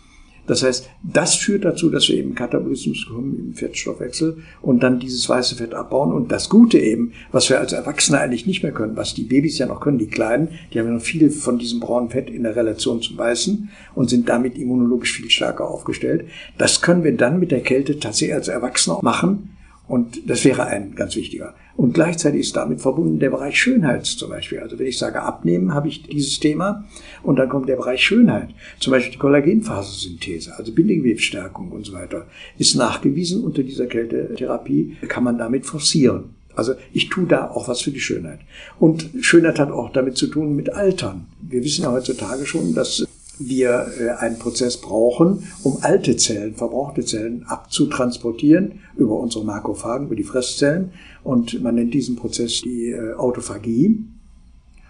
Das 0.48 0.64
heißt, 0.64 0.90
das 1.04 1.36
führt 1.36 1.66
dazu, 1.66 1.90
dass 1.90 2.08
wir 2.08 2.16
eben 2.16 2.34
Katabolismus 2.34 3.06
kommen 3.08 3.38
im 3.38 3.54
Fettstoffwechsel 3.54 4.38
und 4.62 4.82
dann 4.82 5.00
dieses 5.00 5.28
weiße 5.28 5.56
Fett 5.56 5.74
abbauen. 5.74 6.14
Und 6.14 6.32
das 6.32 6.50
Gute 6.50 6.80
eben, 6.80 7.12
was 7.32 7.50
wir 7.50 7.60
als 7.60 7.74
Erwachsene 7.74 8.20
eigentlich 8.20 8.48
nicht 8.48 8.64
mehr 8.64 8.72
können, 8.72 8.96
was 8.96 9.14
die 9.14 9.24
Babys 9.24 9.58
ja 9.58 9.68
noch 9.68 9.82
können, 9.82 10.00
die 10.00 10.08
Kleinen, 10.08 10.48
die 10.74 10.80
haben 10.80 10.88
ja 10.88 10.94
noch 10.94 11.02
viel 11.02 11.30
von 11.30 11.60
diesem 11.60 11.82
braunen 11.82 12.10
Fett 12.10 12.30
in 12.30 12.44
der 12.44 12.56
Relation 12.56 13.02
zum 13.02 13.18
Weißen 13.18 13.70
und 13.94 14.10
sind 14.10 14.30
damit 14.30 14.58
immunologisch 14.58 15.14
viel 15.14 15.30
stärker 15.30 15.70
aufgestellt. 15.70 16.26
Das 16.58 16.82
können 16.82 17.04
wir 17.04 17.16
dann 17.16 17.40
mit 17.40 17.52
der 17.52 17.62
Kälte 17.62 18.00
tatsächlich 18.00 18.36
als 18.36 18.48
Erwachsene 18.48 18.98
machen. 19.02 19.50
Und 19.88 20.30
das 20.30 20.44
wäre 20.44 20.66
ein 20.66 20.96
ganz 20.96 21.16
wichtiger. 21.16 21.56
Und 21.78 21.94
gleichzeitig 21.94 22.42
ist 22.42 22.56
damit 22.56 22.82
verbunden 22.82 23.20
der 23.20 23.30
Bereich 23.30 23.62
Schönheit 23.62 24.08
zum 24.08 24.32
Beispiel. 24.32 24.60
Also 24.60 24.80
wenn 24.80 24.88
ich 24.88 24.98
sage 24.98 25.22
abnehmen, 25.22 25.76
habe 25.76 25.88
ich 25.88 26.02
dieses 26.02 26.40
Thema. 26.40 26.86
Und 27.22 27.38
dann 27.38 27.50
kommt 27.50 27.70
der 27.70 27.76
Bereich 27.76 28.02
Schönheit. 28.02 28.50
Zum 28.80 28.92
Beispiel 28.92 29.14
die 29.14 29.20
Kollagenphasensynthese, 29.20 30.58
also 30.58 30.74
Bindegewebsstärkung 30.74 31.72
und 31.72 31.86
so 31.86 31.94
weiter, 31.94 32.26
ist 32.58 32.76
nachgewiesen 32.76 33.44
unter 33.44 33.62
dieser 33.62 33.86
Kältetherapie, 33.86 34.98
kann 35.08 35.24
man 35.24 35.38
damit 35.38 35.68
forcieren. 35.68 36.32
Also 36.56 36.74
ich 36.94 37.10
tue 37.10 37.28
da 37.28 37.52
auch 37.52 37.68
was 37.68 37.82
für 37.82 37.92
die 37.92 38.00
Schönheit. 38.00 38.40
Und 38.80 39.12
Schönheit 39.22 39.60
hat 39.60 39.70
auch 39.70 39.92
damit 39.92 40.18
zu 40.18 40.26
tun 40.26 40.56
mit 40.56 40.74
Altern. 40.74 41.28
Wir 41.40 41.64
wissen 41.64 41.84
ja 41.84 41.92
heutzutage 41.92 42.48
schon, 42.48 42.74
dass 42.74 43.06
wir 43.40 43.88
äh, 44.00 44.10
einen 44.10 44.40
Prozess 44.40 44.78
brauchen, 44.78 45.48
um 45.64 45.78
alte 45.82 46.16
Zellen, 46.18 46.56
verbrauchte 46.56 47.06
Zellen 47.06 47.46
abzutransportieren 47.48 48.80
über 48.96 49.20
unsere 49.20 49.46
Makrophagen, 49.46 50.08
über 50.08 50.16
die 50.16 50.24
Fresszellen. 50.24 50.92
Und 51.24 51.62
man 51.62 51.76
nennt 51.76 51.94
diesen 51.94 52.16
Prozess 52.16 52.62
die 52.62 52.92
äh, 52.92 53.14
Autophagie. 53.14 54.04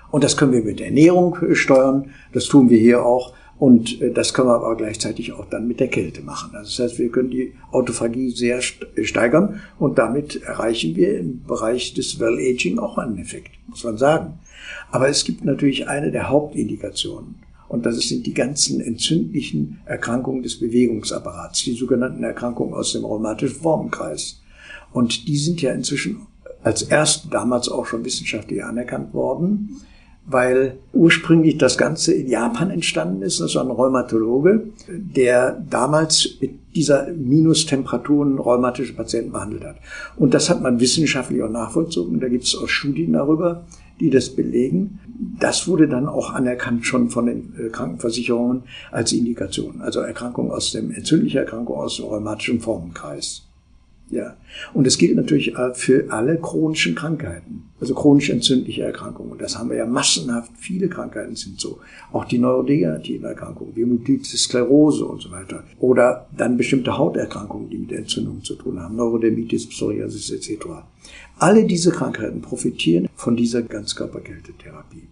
Und 0.10 0.24
das 0.24 0.38
können 0.38 0.54
wir 0.54 0.64
mit 0.64 0.80
Ernährung 0.82 1.38
äh, 1.42 1.56
steuern. 1.56 2.12
Das 2.34 2.46
tun 2.46 2.70
wir 2.70 2.78
hier 2.78 3.06
auch. 3.06 3.34
Und 3.60 3.98
das 4.14 4.36
können 4.36 4.50
wir 4.50 4.56
aber 4.56 4.78
gleichzeitig 4.78 5.34
auch 5.34 5.46
dann 5.50 5.68
mit 5.68 5.80
der 5.80 5.88
Kälte 5.88 6.22
machen. 6.22 6.52
Also 6.56 6.84
das 6.84 6.92
heißt, 6.92 7.00
wir 7.00 7.10
können 7.10 7.32
die 7.32 7.54
Autophagie 7.72 8.30
sehr 8.30 8.62
steigern 8.62 9.62
und 9.80 9.98
damit 9.98 10.44
erreichen 10.44 10.96
wir 10.96 11.18
im 11.18 11.44
Bereich 11.44 11.96
des 11.96 12.20
Well-Aging 12.20 12.78
auch 12.78 13.00
einen 13.00 13.18
Effekt, 13.18 13.50
muss 13.66 13.84
man 13.84 13.98
sagen. 13.98 14.38
Aber 14.92 15.10
es 15.10 15.24
gibt 15.24 15.44
natürlich 15.44 15.88
eine 15.88 16.12
der 16.12 16.30
Hauptindikationen. 16.30 17.47
Und 17.70 17.86
das 17.86 17.98
sind 18.00 18.26
die 18.26 18.34
ganzen 18.34 18.80
entzündlichen 18.82 19.80
Erkrankungen 19.86 20.44
des 20.44 20.60
Bewegungsapparats, 20.60 21.64
die 21.64 21.74
sogenannten 21.74 22.24
Erkrankungen 22.24 22.74
aus 22.74 22.94
dem 22.94 23.04
rheumatischen 23.04 23.60
Formenkreis. 23.60 24.40
Und 24.94 25.28
die 25.28 25.38
sind 25.38 25.62
ja 25.62 25.74
inzwischen 25.74 26.28
als 26.64 26.82
erst 26.82 27.34
damals 27.34 27.70
auch 27.70 27.86
schon 27.86 28.04
wissenschaftlich 28.04 28.64
anerkannt 28.64 29.14
worden, 29.14 29.82
weil 30.26 30.78
ursprünglich 30.92 31.58
das 31.58 31.78
Ganze 31.78 32.14
in 32.14 32.28
Japan 32.28 32.70
entstanden 32.70 33.22
ist. 33.22 33.40
Das 33.40 33.56
war 33.56 33.64
ein 33.64 33.72
Rheumatologe, 33.72 34.68
der 34.90 35.64
damals 35.70 36.38
mit 36.42 36.76
dieser 36.76 37.08
Minustemperaturen 37.14 38.38
rheumatische 38.38 38.94
Patienten 38.94 39.32
behandelt 39.32 39.64
hat. 39.64 39.78
Und 40.18 40.34
das 40.34 40.50
hat 40.50 40.62
man 40.62 40.82
wissenschaftlich 40.82 41.42
auch 41.42 41.50
nachvollzogen. 41.50 42.20
Da 42.20 42.28
gibt 42.28 42.44
es 42.44 42.56
auch 42.56 42.68
Studien 42.68 43.14
darüber, 43.14 43.66
die 44.00 44.10
das 44.10 44.36
belegen. 44.36 45.00
Das 45.40 45.68
wurde 45.68 45.88
dann 45.88 46.08
auch 46.08 46.32
anerkannt 46.32 46.86
schon 46.86 47.10
von 47.10 47.26
den 47.26 47.54
äh, 47.58 47.70
Krankenversicherungen 47.70 48.64
als 48.92 49.12
Indikation. 49.14 49.82
Also 49.82 50.00
Erkrankung 50.02 50.52
aus 50.52 50.72
dem, 50.72 50.92
entzündliche 50.92 51.40
Erkrankung 51.40 51.78
aus 51.78 51.98
dem 51.98 52.06
rheumatischen 52.06 52.60
Formenkreis. 52.60 53.47
Ja. 54.10 54.38
Und 54.74 54.88
es 54.88 54.98
gilt 54.98 55.16
natürlich 55.16 55.56
äh, 55.56 55.74
für 55.74 56.12
alle 56.12 56.38
chronischen 56.38 56.96
Krankheiten, 56.96 57.70
also 57.82 57.94
chronisch 57.94 58.30
entzündliche 58.30 58.84
Erkrankungen. 58.84 59.38
Das 59.38 59.58
haben 59.58 59.70
wir 59.70 59.78
ja 59.78 59.86
massenhaft. 59.86 60.52
Viele 60.58 60.88
Krankheiten 60.88 61.36
sind 61.36 61.60
so. 61.60 61.80
Auch 62.14 62.24
die 62.24 62.38
neurodegenerativen 62.38 63.26
Erkrankungen, 63.26 63.76
wie 63.76 63.84
Multiple 63.84 64.24
Sklerose 64.24 65.06
und 65.06 65.22
so 65.22 65.32
weiter. 65.32 65.64
Oder 65.80 66.28
dann 66.36 66.56
bestimmte 66.56 66.98
Hauterkrankungen, 66.98 67.70
die 67.70 67.80
mit 67.80 67.92
Entzündungen 67.92 68.44
zu 68.44 68.56
tun 68.56 68.80
haben. 68.80 68.96
Neurodermitis, 68.96 69.68
Psoriasis 69.68 70.32
etc. 70.32 70.66
Alle 71.38 71.66
diese 71.66 71.92
Krankheiten 71.92 72.42
profitieren 72.42 73.10
von 73.16 73.36
dieser 73.36 73.62
Ganzkörperkältetherapie. 73.62 75.08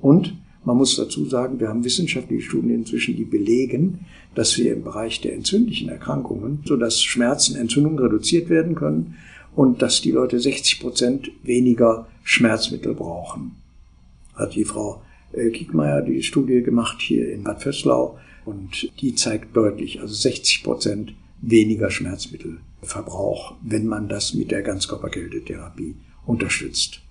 Und 0.00 0.34
man 0.66 0.76
muss 0.76 0.96
dazu 0.96 1.24
sagen, 1.24 1.60
wir 1.60 1.68
haben 1.68 1.84
wissenschaftliche 1.84 2.42
Studien 2.42 2.74
inzwischen, 2.74 3.16
die 3.16 3.24
belegen, 3.24 4.00
dass 4.34 4.58
wir 4.58 4.72
im 4.72 4.82
Bereich 4.82 5.20
der 5.20 5.34
entzündlichen 5.34 5.88
Erkrankungen, 5.88 6.58
so 6.64 6.76
dass 6.76 7.02
Schmerzen, 7.02 7.54
Entzündungen 7.54 8.00
reduziert 8.00 8.50
werden 8.50 8.74
können 8.74 9.14
und 9.54 9.80
dass 9.80 10.00
die 10.00 10.10
Leute 10.10 10.40
60 10.40 10.80
Prozent 10.80 11.30
weniger 11.44 12.08
Schmerzmittel 12.24 12.94
brauchen. 12.94 13.52
Hat 14.34 14.56
die 14.56 14.64
Frau 14.64 15.02
äh, 15.32 15.50
Kiekmeier 15.50 16.02
die 16.02 16.24
Studie 16.24 16.62
gemacht 16.62 17.00
hier 17.00 17.32
in 17.32 17.44
Bad 17.44 17.62
Vöslau 17.62 18.18
und 18.44 18.90
die 19.00 19.14
zeigt 19.14 19.56
deutlich, 19.56 20.00
also 20.00 20.14
60 20.14 20.64
Prozent 20.64 21.14
weniger 21.40 21.92
Schmerzmittelverbrauch, 21.92 23.54
wenn 23.62 23.86
man 23.86 24.08
das 24.08 24.34
mit 24.34 24.50
der 24.50 24.62
Ganzkörperkältetherapie 24.62 25.94
unterstützt. 26.26 27.05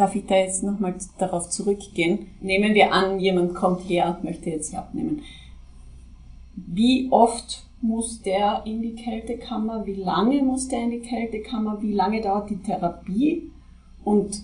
Darf 0.00 0.16
ich 0.16 0.24
da 0.24 0.34
jetzt 0.34 0.62
nochmal 0.62 0.94
darauf 1.18 1.50
zurückgehen? 1.50 2.28
Nehmen 2.40 2.72
wir 2.72 2.90
an, 2.90 3.20
jemand 3.20 3.54
kommt 3.54 3.86
her 3.86 4.16
und 4.16 4.24
möchte 4.24 4.48
jetzt 4.48 4.70
hier 4.70 4.78
abnehmen. 4.78 5.20
Wie 6.56 7.08
oft 7.10 7.66
muss 7.82 8.22
der 8.22 8.62
in 8.64 8.80
die 8.80 8.94
Kältekammer? 8.94 9.84
Wie 9.84 9.96
lange 9.96 10.42
muss 10.42 10.68
der 10.68 10.84
in 10.84 10.90
die 10.92 11.00
Kältekammer? 11.00 11.82
Wie 11.82 11.92
lange 11.92 12.22
dauert 12.22 12.48
die 12.48 12.62
Therapie? 12.62 13.50
Und 14.02 14.40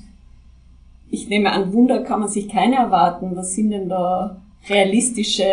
ich 1.09 1.31
nehme 1.31 1.51
an, 1.51 1.73
Wunder 1.73 2.03
kann 2.03 2.21
man 2.21 2.29
sich 2.29 2.51
keine 2.51 2.77
erwarten. 2.77 3.35
Was 3.35 3.55
sind 3.55 3.71
denn 3.71 3.89
da 3.89 4.43
realistische 4.69 5.45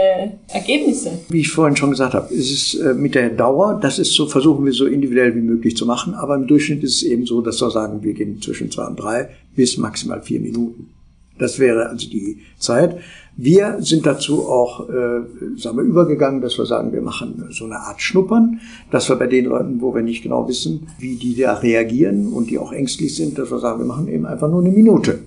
Ergebnisse? 0.48 1.20
Wie 1.30 1.42
ich 1.42 1.50
vorhin 1.50 1.76
schon 1.76 1.92
gesagt 1.92 2.14
habe, 2.14 2.34
ist 2.34 2.52
es 2.52 2.82
äh, 2.82 2.94
mit 2.94 3.16
der 3.16 3.30
Dauer, 3.30 3.80
das 3.82 4.00
ist 4.00 4.14
so, 4.14 4.28
versuchen 4.28 4.66
wir 4.66 4.74
so 4.74 4.86
individuell 4.86 5.36
wie 5.36 5.42
möglich 5.42 5.78
zu 5.78 5.86
machen, 5.86 6.14
aber 6.14 6.36
im 6.36 6.48
Durchschnitt 6.48 6.84
ist 6.84 6.98
es 6.98 7.04
eben 7.04 7.26
so, 7.26 7.42
dass 7.42 7.62
wir 7.62 7.70
sagen, 7.70 8.04
wir 8.04 8.14
gehen 8.14 8.42
zwischen 8.42 8.72
zwei 8.72 8.86
und 8.88 9.00
drei 9.00 9.30
bis 9.56 9.78
maximal 9.78 10.22
vier 10.22 10.40
Minuten. 10.40 10.90
Das 11.40 11.60
wäre 11.60 11.90
also 11.90 12.08
die 12.10 12.40
Zeit. 12.60 12.98
Wir 13.36 13.78
sind 13.80 14.06
dazu 14.06 14.48
auch, 14.48 14.88
äh, 14.90 15.22
sagen 15.58 15.78
wir, 15.78 15.84
übergegangen, 15.84 16.42
dass 16.42 16.58
wir 16.60 16.68
sagen, 16.68 16.94
wir 16.94 17.02
machen 17.02 17.46
so 17.50 17.66
eine 17.66 17.80
Art 17.80 18.00
Schnuppern, 18.00 18.60
dass 18.92 19.10
wir 19.10 19.16
bei 19.16 19.26
den 19.26 19.46
Leuten, 19.46 19.82
wo 19.82 19.96
wir 19.96 20.04
nicht 20.04 20.22
genau 20.22 20.48
wissen, 20.48 20.88
wie 21.00 21.16
die 21.16 21.36
da 21.36 21.56
reagieren 21.56 22.28
und 22.28 22.52
die 22.52 22.60
auch 22.60 22.72
ängstlich 22.72 23.16
sind, 23.16 23.40
dass 23.40 23.50
wir 23.50 23.58
sagen, 23.58 23.80
wir 23.80 23.88
machen 23.88 24.08
eben 24.08 24.28
einfach 24.28 24.50
nur 24.50 24.62
eine 24.62 24.72
Minute. 24.72 25.20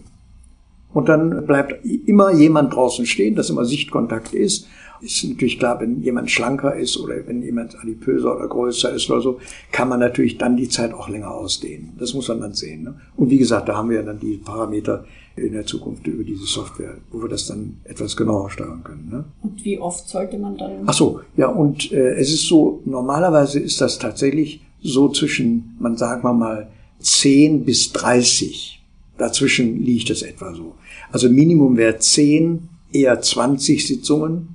Und 0.97 1.11
dann 1.11 1.45
bleibt 1.45 1.85
immer 1.85 2.33
jemand 2.33 2.75
draußen 2.75 3.05
stehen, 3.05 3.35
dass 3.35 3.51
immer 3.51 3.67
Sichtkontakt 3.67 4.33
ist. 4.33 4.67
Ist 5.03 5.25
natürlich 5.29 5.59
klar, 5.59 5.79
wenn 5.79 6.01
jemand 6.01 6.31
schlanker 6.31 6.75
ist 6.75 6.97
oder 6.99 7.17
wenn 7.27 7.43
jemand 7.43 7.79
adipöser 7.79 8.35
oder 8.35 8.49
größer 8.49 8.95
ist 8.95 9.11
oder 9.11 9.21
so, 9.21 9.39
kann 9.73 9.91
man 9.91 10.01
natürlich 10.01 10.39
dann 10.39 10.57
die 10.57 10.71
Zeit 10.71 10.95
auch 10.95 11.11
länger 11.11 11.31
ausdehnen. 11.31 11.93
Das 11.99 12.15
muss 12.15 12.29
man 12.29 12.41
dann 12.41 12.55
sehen. 12.55 12.85
Ne? 12.85 12.95
Und 13.15 13.29
wie 13.29 13.37
gesagt, 13.37 13.69
da 13.69 13.77
haben 13.77 13.91
wir 13.91 14.03
dann 14.03 14.19
die 14.19 14.39
Parameter 14.39 15.05
in 15.37 15.53
der 15.53 15.67
Zukunft 15.67 16.07
über 16.07 16.25
diese 16.25 16.47
Software, 16.47 16.97
wo 17.11 17.21
wir 17.21 17.29
das 17.29 17.47
dann 17.47 17.77
etwas 17.85 18.17
genauer 18.17 18.49
steuern 18.49 18.83
können. 18.83 19.11
Ne? 19.11 19.25
Und 19.43 19.63
wie 19.67 19.79
oft 19.79 20.09
sollte 20.09 20.39
man 20.39 20.57
dann? 20.57 20.85
Ach 20.87 20.95
so, 20.95 21.21
ja, 21.37 21.49
und 21.49 21.93
äh, 21.93 22.15
es 22.15 22.33
ist 22.33 22.47
so, 22.47 22.81
normalerweise 22.87 23.61
ist 23.61 23.83
das 23.83 23.99
tatsächlich 23.99 24.63
so 24.81 25.11
zwischen, 25.11 25.77
man 25.79 25.99
sagt 25.99 26.25
mal, 26.25 26.69
10 27.01 27.67
bis 27.67 27.93
30 27.93 28.77
Dazwischen 29.19 29.83
liegt 29.83 30.11
es 30.11 30.23
etwa 30.23 30.55
so. 30.55 30.75
Also 31.13 31.29
Minimum 31.29 31.77
wäre 31.77 31.99
10, 31.99 32.69
eher 32.93 33.21
20 33.21 33.87
Sitzungen. 33.87 34.49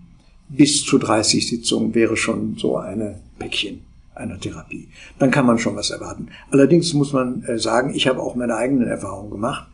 Bis 0.49 0.83
zu 0.83 0.97
30 0.97 1.47
Sitzungen 1.47 1.95
wäre 1.95 2.17
schon 2.17 2.57
so 2.57 2.77
eine 2.77 3.19
Päckchen 3.39 3.81
einer 4.15 4.39
Therapie. 4.39 4.87
Dann 5.19 5.31
kann 5.31 5.45
man 5.45 5.57
schon 5.57 5.75
was 5.75 5.89
erwarten. 5.89 6.27
Allerdings 6.51 6.93
muss 6.93 7.13
man 7.13 7.43
äh, 7.43 7.57
sagen, 7.57 7.93
ich 7.95 8.07
habe 8.07 8.19
auch 8.19 8.35
meine 8.35 8.55
eigenen 8.55 8.87
Erfahrungen 8.87 9.31
gemacht. 9.31 9.67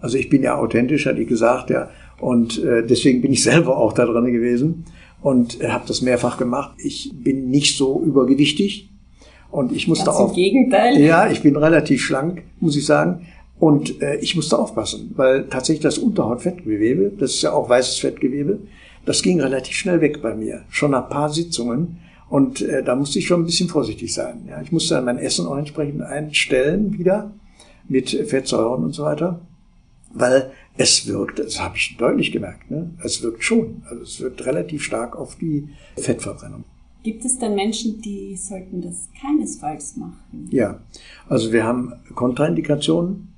Also 0.00 0.18
ich 0.18 0.28
bin 0.28 0.42
ja 0.42 0.56
authentisch, 0.56 1.06
hatte 1.06 1.20
ich 1.20 1.28
gesagt, 1.28 1.70
ja. 1.70 1.90
Und 2.18 2.62
äh, 2.62 2.84
deswegen 2.86 3.20
bin 3.22 3.32
ich 3.32 3.42
selber 3.42 3.76
auch 3.76 3.92
da 3.92 4.06
drin 4.06 4.32
gewesen 4.32 4.84
und 5.20 5.60
äh, 5.60 5.68
habe 5.68 5.84
das 5.86 6.02
mehrfach 6.02 6.38
gemacht. 6.38 6.74
Ich 6.78 7.12
bin 7.14 7.50
nicht 7.50 7.76
so 7.76 8.02
übergewichtig 8.02 8.88
und 9.50 9.72
ich 9.72 9.88
musste 9.88 10.06
Ganz 10.06 10.16
auch. 10.16 10.30
Im 10.30 10.34
Gegenteil. 10.34 11.00
Ja, 11.00 11.30
ich 11.30 11.42
bin 11.42 11.56
relativ 11.56 12.02
schlank, 12.02 12.42
muss 12.60 12.76
ich 12.76 12.86
sagen. 12.86 13.26
Und 13.62 14.02
äh, 14.02 14.16
ich 14.16 14.34
musste 14.34 14.58
aufpassen, 14.58 15.12
weil 15.14 15.44
tatsächlich 15.48 15.84
das 15.84 15.96
Unterhautfettgewebe, 15.96 17.12
das 17.16 17.34
ist 17.34 17.42
ja 17.42 17.52
auch 17.52 17.68
weißes 17.68 18.00
Fettgewebe, 18.00 18.58
das 19.06 19.22
ging 19.22 19.40
relativ 19.40 19.76
schnell 19.76 20.00
weg 20.00 20.20
bei 20.20 20.34
mir, 20.34 20.64
schon 20.68 20.90
nach 20.90 21.08
paar 21.08 21.28
Sitzungen. 21.28 22.00
Und 22.28 22.60
äh, 22.60 22.82
da 22.82 22.96
musste 22.96 23.20
ich 23.20 23.28
schon 23.28 23.42
ein 23.42 23.46
bisschen 23.46 23.68
vorsichtig 23.68 24.12
sein. 24.12 24.48
Ja, 24.48 24.60
ich 24.60 24.72
musste 24.72 24.96
dann 24.96 25.04
mein 25.04 25.18
Essen 25.18 25.46
auch 25.46 25.56
entsprechend 25.56 26.02
einstellen 26.02 26.98
wieder 26.98 27.30
mit 27.86 28.10
Fettsäuren 28.10 28.82
und 28.82 28.94
so 28.94 29.04
weiter, 29.04 29.42
weil 30.12 30.50
es 30.76 31.06
wirkt, 31.06 31.38
das 31.38 31.60
habe 31.60 31.76
ich 31.76 31.96
deutlich 31.96 32.32
gemerkt, 32.32 32.68
ne? 32.68 32.90
es 33.04 33.22
wirkt 33.22 33.44
schon. 33.44 33.82
Also 33.88 34.02
es 34.02 34.20
wirkt 34.20 34.44
relativ 34.44 34.82
stark 34.82 35.14
auf 35.14 35.36
die 35.36 35.68
Fettverbrennung. 35.96 36.64
Gibt 37.04 37.24
es 37.24 37.38
denn 37.38 37.54
Menschen, 37.54 38.00
die 38.00 38.36
sollten 38.36 38.80
das 38.80 39.08
keinesfalls 39.20 39.96
machen? 39.96 40.48
Ja, 40.50 40.80
also 41.28 41.52
wir 41.52 41.62
haben 41.62 41.92
Kontraindikationen 42.16 43.31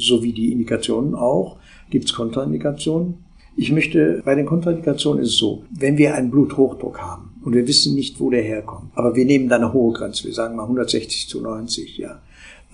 sowie 0.00 0.32
die 0.32 0.52
Indikationen 0.52 1.14
auch. 1.14 1.58
Gibt 1.90 2.06
es 2.06 2.14
Kontraindikationen? 2.14 3.24
Ich 3.56 3.72
möchte, 3.72 4.22
bei 4.24 4.34
den 4.34 4.46
Kontraindikationen 4.46 5.22
ist 5.22 5.30
es 5.30 5.36
so, 5.36 5.64
wenn 5.70 5.98
wir 5.98 6.14
einen 6.14 6.30
Bluthochdruck 6.30 7.00
haben 7.00 7.32
und 7.44 7.54
wir 7.54 7.66
wissen 7.66 7.94
nicht, 7.94 8.20
wo 8.20 8.30
der 8.30 8.42
herkommt, 8.42 8.90
aber 8.94 9.16
wir 9.16 9.24
nehmen 9.24 9.48
da 9.48 9.56
eine 9.56 9.72
hohe 9.72 9.92
Grenze, 9.92 10.24
wir 10.24 10.32
sagen 10.32 10.56
mal 10.56 10.62
160 10.62 11.28
zu 11.28 11.40
90, 11.40 11.98
ja, 11.98 12.20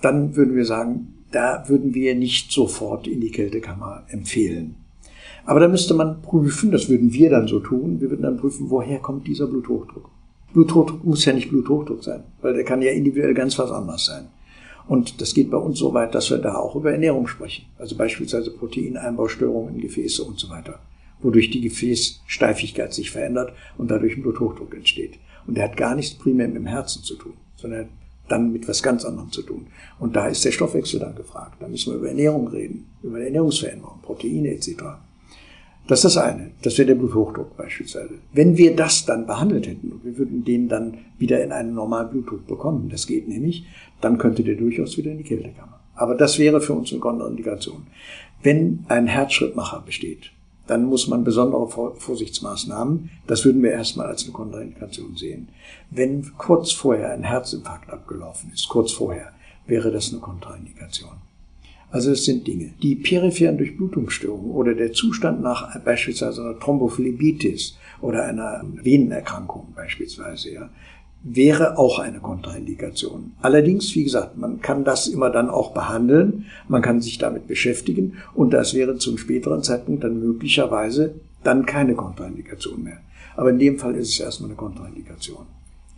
dann 0.01 0.35
würden 0.35 0.55
wir 0.55 0.65
sagen, 0.65 1.15
da 1.31 1.63
würden 1.67 1.93
wir 1.93 2.15
nicht 2.15 2.51
sofort 2.51 3.07
in 3.07 3.21
die 3.21 3.31
Kältekammer 3.31 4.03
empfehlen. 4.09 4.75
Aber 5.45 5.59
da 5.59 5.67
müsste 5.67 5.93
man 5.93 6.21
prüfen, 6.21 6.71
das 6.71 6.89
würden 6.89 7.13
wir 7.13 7.29
dann 7.29 7.47
so 7.47 7.59
tun, 7.59 7.99
wir 7.99 8.09
würden 8.09 8.23
dann 8.23 8.37
prüfen, 8.37 8.69
woher 8.69 8.99
kommt 8.99 9.27
dieser 9.27 9.47
Bluthochdruck. 9.47 10.09
Bluthochdruck 10.53 11.03
muss 11.03 11.25
ja 11.25 11.33
nicht 11.33 11.49
Bluthochdruck 11.49 12.03
sein, 12.03 12.23
weil 12.41 12.53
der 12.53 12.63
kann 12.63 12.81
ja 12.81 12.91
individuell 12.91 13.33
ganz 13.33 13.57
was 13.57 13.71
anderes 13.71 14.05
sein. 14.05 14.27
Und 14.87 15.19
das 15.21 15.33
geht 15.33 15.51
bei 15.51 15.57
uns 15.57 15.79
so 15.79 15.93
weit, 15.93 16.15
dass 16.15 16.29
wir 16.29 16.37
da 16.37 16.55
auch 16.55 16.75
über 16.75 16.91
Ernährung 16.91 17.27
sprechen. 17.27 17.65
Also 17.77 17.95
beispielsweise 17.95 18.51
Proteineinbaustörungen 18.51 19.75
in 19.75 19.81
Gefäße 19.81 20.23
und 20.23 20.39
so 20.39 20.49
weiter. 20.49 20.79
Wodurch 21.21 21.49
die 21.49 21.61
Gefäßsteifigkeit 21.61 22.93
sich 22.93 23.11
verändert 23.11 23.53
und 23.77 23.91
dadurch 23.91 24.15
ein 24.15 24.21
Bluthochdruck 24.21 24.73
entsteht. 24.73 25.15
Und 25.45 25.57
der 25.57 25.65
hat 25.65 25.77
gar 25.77 25.95
nichts 25.95 26.15
primär 26.15 26.47
mit 26.47 26.57
dem 26.57 26.67
Herzen 26.67 27.03
zu 27.03 27.15
tun, 27.15 27.33
sondern 27.55 27.89
dann 28.27 28.51
mit 28.51 28.67
was 28.67 28.83
ganz 28.83 29.05
anderem 29.05 29.31
zu 29.31 29.41
tun. 29.41 29.67
Und 29.99 30.15
da 30.15 30.27
ist 30.27 30.43
der 30.45 30.51
Stoffwechsel 30.51 30.99
dann 30.99 31.15
gefragt. 31.15 31.55
Da 31.59 31.67
müssen 31.67 31.93
wir 31.93 31.99
über 31.99 32.09
Ernährung 32.09 32.47
reden, 32.47 32.89
über 33.01 33.19
Ernährungsveränderung, 33.19 33.99
Proteine 34.01 34.49
etc. 34.49 34.83
Das 35.87 36.03
ist 36.03 36.15
das 36.15 36.23
eine. 36.23 36.51
Das 36.61 36.77
wäre 36.77 36.87
der 36.87 36.95
Bluthochdruck 36.95 37.55
beispielsweise. 37.55 38.15
Wenn 38.33 38.57
wir 38.57 38.75
das 38.75 39.05
dann 39.05 39.25
behandelt 39.25 39.67
hätten 39.67 39.91
und 39.91 40.03
wir 40.03 40.17
würden 40.17 40.43
den 40.43 40.67
dann 40.67 40.97
wieder 41.17 41.41
in 41.41 41.53
einen 41.53 41.73
normalen 41.73 42.09
Blutdruck 42.09 42.45
bekommen, 42.45 42.89
das 42.89 43.07
geht 43.07 43.27
nämlich, 43.27 43.65
dann 44.01 44.17
könnte 44.17 44.43
der 44.43 44.55
durchaus 44.55 44.97
wieder 44.97 45.11
in 45.11 45.19
die 45.19 45.23
Kältekammer. 45.23 45.79
Aber 45.95 46.15
das 46.15 46.37
wäre 46.39 46.59
für 46.59 46.73
uns 46.73 46.91
eine 46.91 46.99
Kontraindikation. 46.99 47.87
Wenn 48.43 48.85
ein 48.89 49.07
Herzschrittmacher 49.07 49.81
besteht, 49.85 50.31
dann 50.67 50.83
muss 50.83 51.07
man 51.07 51.23
besondere 51.23 51.67
Vorsichtsmaßnahmen, 51.95 53.09
das 53.25 53.45
würden 53.45 53.63
wir 53.63 53.71
erstmal 53.71 54.07
als 54.07 54.25
eine 54.25 54.33
Kontraindikation 54.33 55.15
sehen. 55.15 55.47
Wenn 55.89 56.33
kurz 56.37 56.73
vorher 56.73 57.13
ein 57.13 57.23
Herzinfarkt 57.23 57.89
abgelaufen 57.89 58.51
ist, 58.53 58.67
kurz 58.67 58.91
vorher, 58.91 59.31
wäre 59.65 59.91
das 59.91 60.11
eine 60.11 60.19
Kontraindikation. 60.19 61.26
Also 61.89 62.11
es 62.11 62.25
sind 62.25 62.47
Dinge. 62.47 62.73
Die 62.81 62.95
peripheren 62.95 63.57
Durchblutungsstörungen 63.57 64.51
oder 64.51 64.73
der 64.73 64.91
Zustand 64.91 65.41
nach 65.41 65.79
beispielsweise 65.81 66.41
einer 66.41 66.59
Thrombophlebitis 66.59 67.77
oder 68.01 68.25
einer 68.25 68.63
Venenerkrankung 68.83 69.73
beispielsweise, 69.75 70.53
ja, 70.53 70.69
wäre 71.23 71.77
auch 71.77 71.99
eine 71.99 72.19
Kontraindikation. 72.19 73.33
Allerdings, 73.41 73.95
wie 73.95 74.03
gesagt, 74.03 74.37
man 74.37 74.61
kann 74.61 74.83
das 74.83 75.07
immer 75.07 75.29
dann 75.29 75.49
auch 75.49 75.73
behandeln, 75.73 76.45
man 76.67 76.81
kann 76.81 77.01
sich 77.01 77.17
damit 77.17 77.47
beschäftigen 77.47 78.17
und 78.33 78.51
das 78.51 78.73
wäre 78.73 78.97
zum 78.97 79.17
späteren 79.17 79.63
Zeitpunkt 79.63 80.03
dann 80.03 80.19
möglicherweise 80.19 81.15
dann 81.43 81.65
keine 81.65 81.95
Kontraindikation 81.95 82.83
mehr. 82.83 82.97
Aber 83.35 83.49
in 83.49 83.59
dem 83.59 83.77
Fall 83.77 83.95
ist 83.95 84.09
es 84.09 84.19
erstmal 84.19 84.49
eine 84.49 84.57
Kontraindikation. 84.57 85.45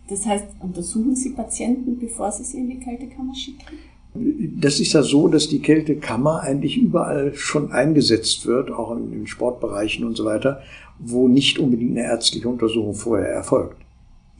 Das 0.08 0.26
heißt, 0.26 0.46
untersuchen 0.60 1.14
Sie 1.14 1.30
Patienten, 1.30 1.98
bevor 1.98 2.32
Sie 2.32 2.44
sie 2.44 2.58
in 2.58 2.68
die 2.68 2.80
Kältekammer 2.80 3.34
schicken? 3.34 3.78
Das 4.14 4.80
ist 4.80 4.92
ja 4.92 5.02
so, 5.02 5.28
dass 5.28 5.48
die 5.48 5.60
Kältekammer 5.60 6.40
eigentlich 6.40 6.76
überall 6.76 7.32
schon 7.34 7.70
eingesetzt 7.70 8.46
wird, 8.46 8.70
auch 8.70 8.96
in 8.96 9.10
den 9.12 9.26
Sportbereichen 9.26 10.04
und 10.04 10.16
so 10.16 10.24
weiter, 10.24 10.62
wo 10.98 11.28
nicht 11.28 11.58
unbedingt 11.58 11.92
eine 11.92 12.06
ärztliche 12.06 12.48
Untersuchung 12.48 12.94
vorher 12.94 13.28
erfolgt. 13.28 13.76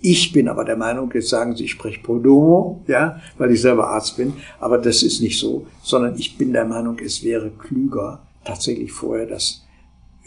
Ich 0.03 0.33
bin 0.33 0.49
aber 0.49 0.65
der 0.65 0.77
Meinung, 0.77 1.11
jetzt 1.13 1.29
sagen 1.29 1.55
Sie, 1.55 1.65
ich 1.65 1.73
spreche 1.73 2.01
pro 2.01 2.19
domo, 2.19 2.83
ja, 2.87 3.21
weil 3.37 3.51
ich 3.51 3.61
selber 3.61 3.89
Arzt 3.89 4.17
bin, 4.17 4.33
aber 4.59 4.79
das 4.79 5.03
ist 5.03 5.21
nicht 5.21 5.39
so, 5.39 5.67
sondern 5.83 6.19
ich 6.19 6.39
bin 6.39 6.53
der 6.55 6.65
Meinung, 6.65 6.99
es 6.99 7.23
wäre 7.23 7.51
klüger, 7.51 8.23
tatsächlich 8.45 8.93
vorher 8.93 9.27
das 9.27 9.67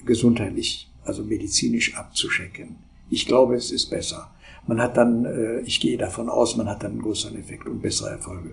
gesundheitlich, 0.05 0.91
also 1.03 1.23
medizinisch 1.23 1.95
abzuschecken. 1.95 2.75
Ich 3.09 3.25
glaube, 3.25 3.55
es 3.55 3.71
ist 3.71 3.89
besser. 3.89 4.29
Man 4.67 4.79
hat 4.79 4.95
dann, 4.95 5.25
äh, 5.25 5.61
ich 5.61 5.79
gehe 5.79 5.97
davon 5.97 6.29
aus, 6.29 6.55
man 6.55 6.69
hat 6.69 6.83
dann 6.83 6.91
einen 6.91 7.01
größeren 7.01 7.37
Effekt 7.37 7.67
und 7.67 7.81
bessere 7.81 8.11
Erfolge. 8.11 8.51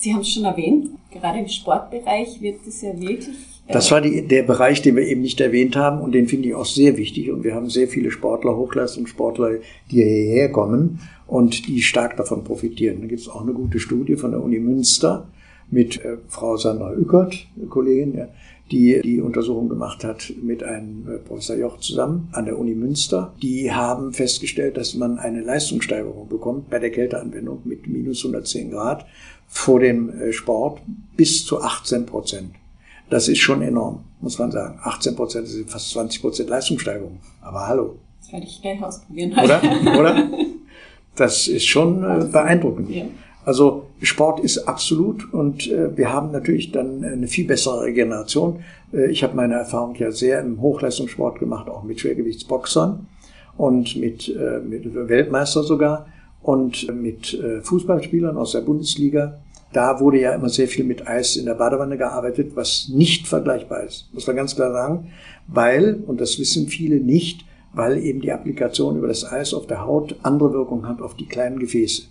Sie 0.00 0.14
haben 0.14 0.22
es 0.22 0.30
schon 0.30 0.46
erwähnt, 0.46 0.88
gerade 1.12 1.40
im 1.40 1.48
Sportbereich 1.48 2.40
wird 2.40 2.66
es 2.66 2.80
ja 2.80 2.98
wirklich. 2.98 3.36
Äh 3.66 3.74
das 3.74 3.90
war 3.90 4.00
die, 4.00 4.26
der 4.26 4.44
Bereich, 4.44 4.80
den 4.80 4.96
wir 4.96 5.06
eben 5.06 5.20
nicht 5.20 5.38
erwähnt 5.42 5.76
haben 5.76 6.00
und 6.00 6.12
den 6.12 6.26
finde 6.26 6.48
ich 6.48 6.54
auch 6.54 6.64
sehr 6.64 6.96
wichtig. 6.96 7.30
Und 7.30 7.44
wir 7.44 7.54
haben 7.54 7.68
sehr 7.68 7.86
viele 7.86 8.10
Sportler, 8.10 8.56
Hochleistungssportler, 8.56 9.58
die 9.90 10.02
hierher 10.02 10.50
kommen 10.50 11.00
und 11.26 11.68
die 11.68 11.82
stark 11.82 12.16
davon 12.16 12.44
profitieren. 12.44 13.02
Da 13.02 13.08
gibt 13.08 13.20
es 13.20 13.28
auch 13.28 13.42
eine 13.42 13.52
gute 13.52 13.78
Studie 13.78 14.16
von 14.16 14.30
der 14.30 14.42
Uni 14.42 14.58
Münster 14.58 15.28
mit 15.70 16.04
äh, 16.04 16.16
Frau 16.28 16.56
Sandra 16.56 16.92
Ückert, 16.94 17.46
Kollegin, 17.68 18.16
ja, 18.16 18.28
die 18.70 19.00
die 19.02 19.20
Untersuchung 19.20 19.68
gemacht 19.68 20.04
hat 20.04 20.32
mit 20.42 20.62
einem 20.62 21.08
äh, 21.08 21.18
Professor 21.18 21.56
Joch 21.56 21.80
zusammen 21.80 22.28
an 22.32 22.44
der 22.44 22.58
Uni 22.58 22.74
Münster. 22.74 23.32
Die 23.42 23.72
haben 23.72 24.12
festgestellt, 24.12 24.76
dass 24.76 24.94
man 24.94 25.18
eine 25.18 25.42
Leistungssteigerung 25.42 26.28
bekommt 26.28 26.70
bei 26.70 26.78
der 26.78 26.90
Kälteanwendung 26.90 27.62
mit 27.64 27.86
minus 27.86 28.24
110 28.24 28.70
Grad 28.70 29.06
vor 29.48 29.80
dem 29.80 30.10
äh, 30.10 30.32
Sport 30.32 30.80
bis 31.16 31.44
zu 31.44 31.60
18 31.60 32.06
Prozent. 32.06 32.50
Das 33.08 33.26
ist 33.26 33.38
schon 33.38 33.60
enorm, 33.62 34.04
muss 34.20 34.38
man 34.38 34.52
sagen. 34.52 34.78
18 34.84 35.16
Prozent 35.16 35.48
sind 35.48 35.68
fast 35.68 35.90
20 35.90 36.20
Prozent 36.20 36.48
Leistungssteigerung. 36.48 37.18
Aber 37.40 37.66
hallo. 37.66 37.98
Das 38.20 38.32
werde 38.32 38.46
ich 38.46 38.62
gleich 38.62 38.80
ausprobieren. 38.80 39.32
Oder? 39.32 39.60
Oder? 39.98 40.30
Das 41.16 41.48
ist 41.48 41.66
schon 41.66 42.04
äh, 42.04 42.24
beeindruckend. 42.24 42.88
Ja. 42.88 43.04
Also 43.44 43.86
Sport 44.02 44.40
ist 44.40 44.58
absolut 44.68 45.32
und 45.32 45.70
äh, 45.70 45.96
wir 45.96 46.12
haben 46.12 46.30
natürlich 46.30 46.72
dann 46.72 47.02
eine 47.04 47.26
viel 47.26 47.46
bessere 47.46 47.82
Regeneration. 47.82 48.62
Äh, 48.92 49.10
ich 49.10 49.22
habe 49.22 49.34
meine 49.34 49.54
Erfahrung 49.54 49.94
ja 49.94 50.10
sehr 50.10 50.40
im 50.40 50.60
Hochleistungssport 50.60 51.38
gemacht, 51.38 51.68
auch 51.68 51.82
mit 51.82 52.00
Schwergewichtsboxern 52.00 53.06
und 53.56 53.96
mit, 53.96 54.28
äh, 54.28 54.60
mit 54.60 54.94
Weltmeister 54.94 55.62
sogar 55.62 56.06
und 56.42 56.94
mit 56.94 57.34
äh, 57.34 57.60
Fußballspielern 57.62 58.36
aus 58.36 58.52
der 58.52 58.60
Bundesliga. 58.60 59.40
Da 59.72 60.00
wurde 60.00 60.20
ja 60.20 60.34
immer 60.34 60.48
sehr 60.48 60.66
viel 60.68 60.84
mit 60.84 61.06
Eis 61.06 61.36
in 61.36 61.46
der 61.46 61.54
Badewanne 61.54 61.96
gearbeitet, 61.96 62.52
was 62.56 62.88
nicht 62.88 63.28
vergleichbar 63.28 63.84
ist. 63.84 64.08
Muss 64.12 64.26
man 64.26 64.36
ganz 64.36 64.56
klar 64.56 64.72
sagen, 64.72 65.12
weil, 65.46 66.02
und 66.06 66.20
das 66.20 66.38
wissen 66.38 66.66
viele 66.68 66.96
nicht, 66.96 67.44
weil 67.72 67.98
eben 67.98 68.20
die 68.20 68.32
Applikation 68.32 68.96
über 68.96 69.06
das 69.06 69.24
Eis 69.30 69.54
auf 69.54 69.66
der 69.66 69.86
Haut 69.86 70.16
andere 70.22 70.52
Wirkung 70.52 70.88
hat 70.88 71.00
auf 71.00 71.14
die 71.14 71.26
kleinen 71.26 71.60
Gefäße. 71.60 72.02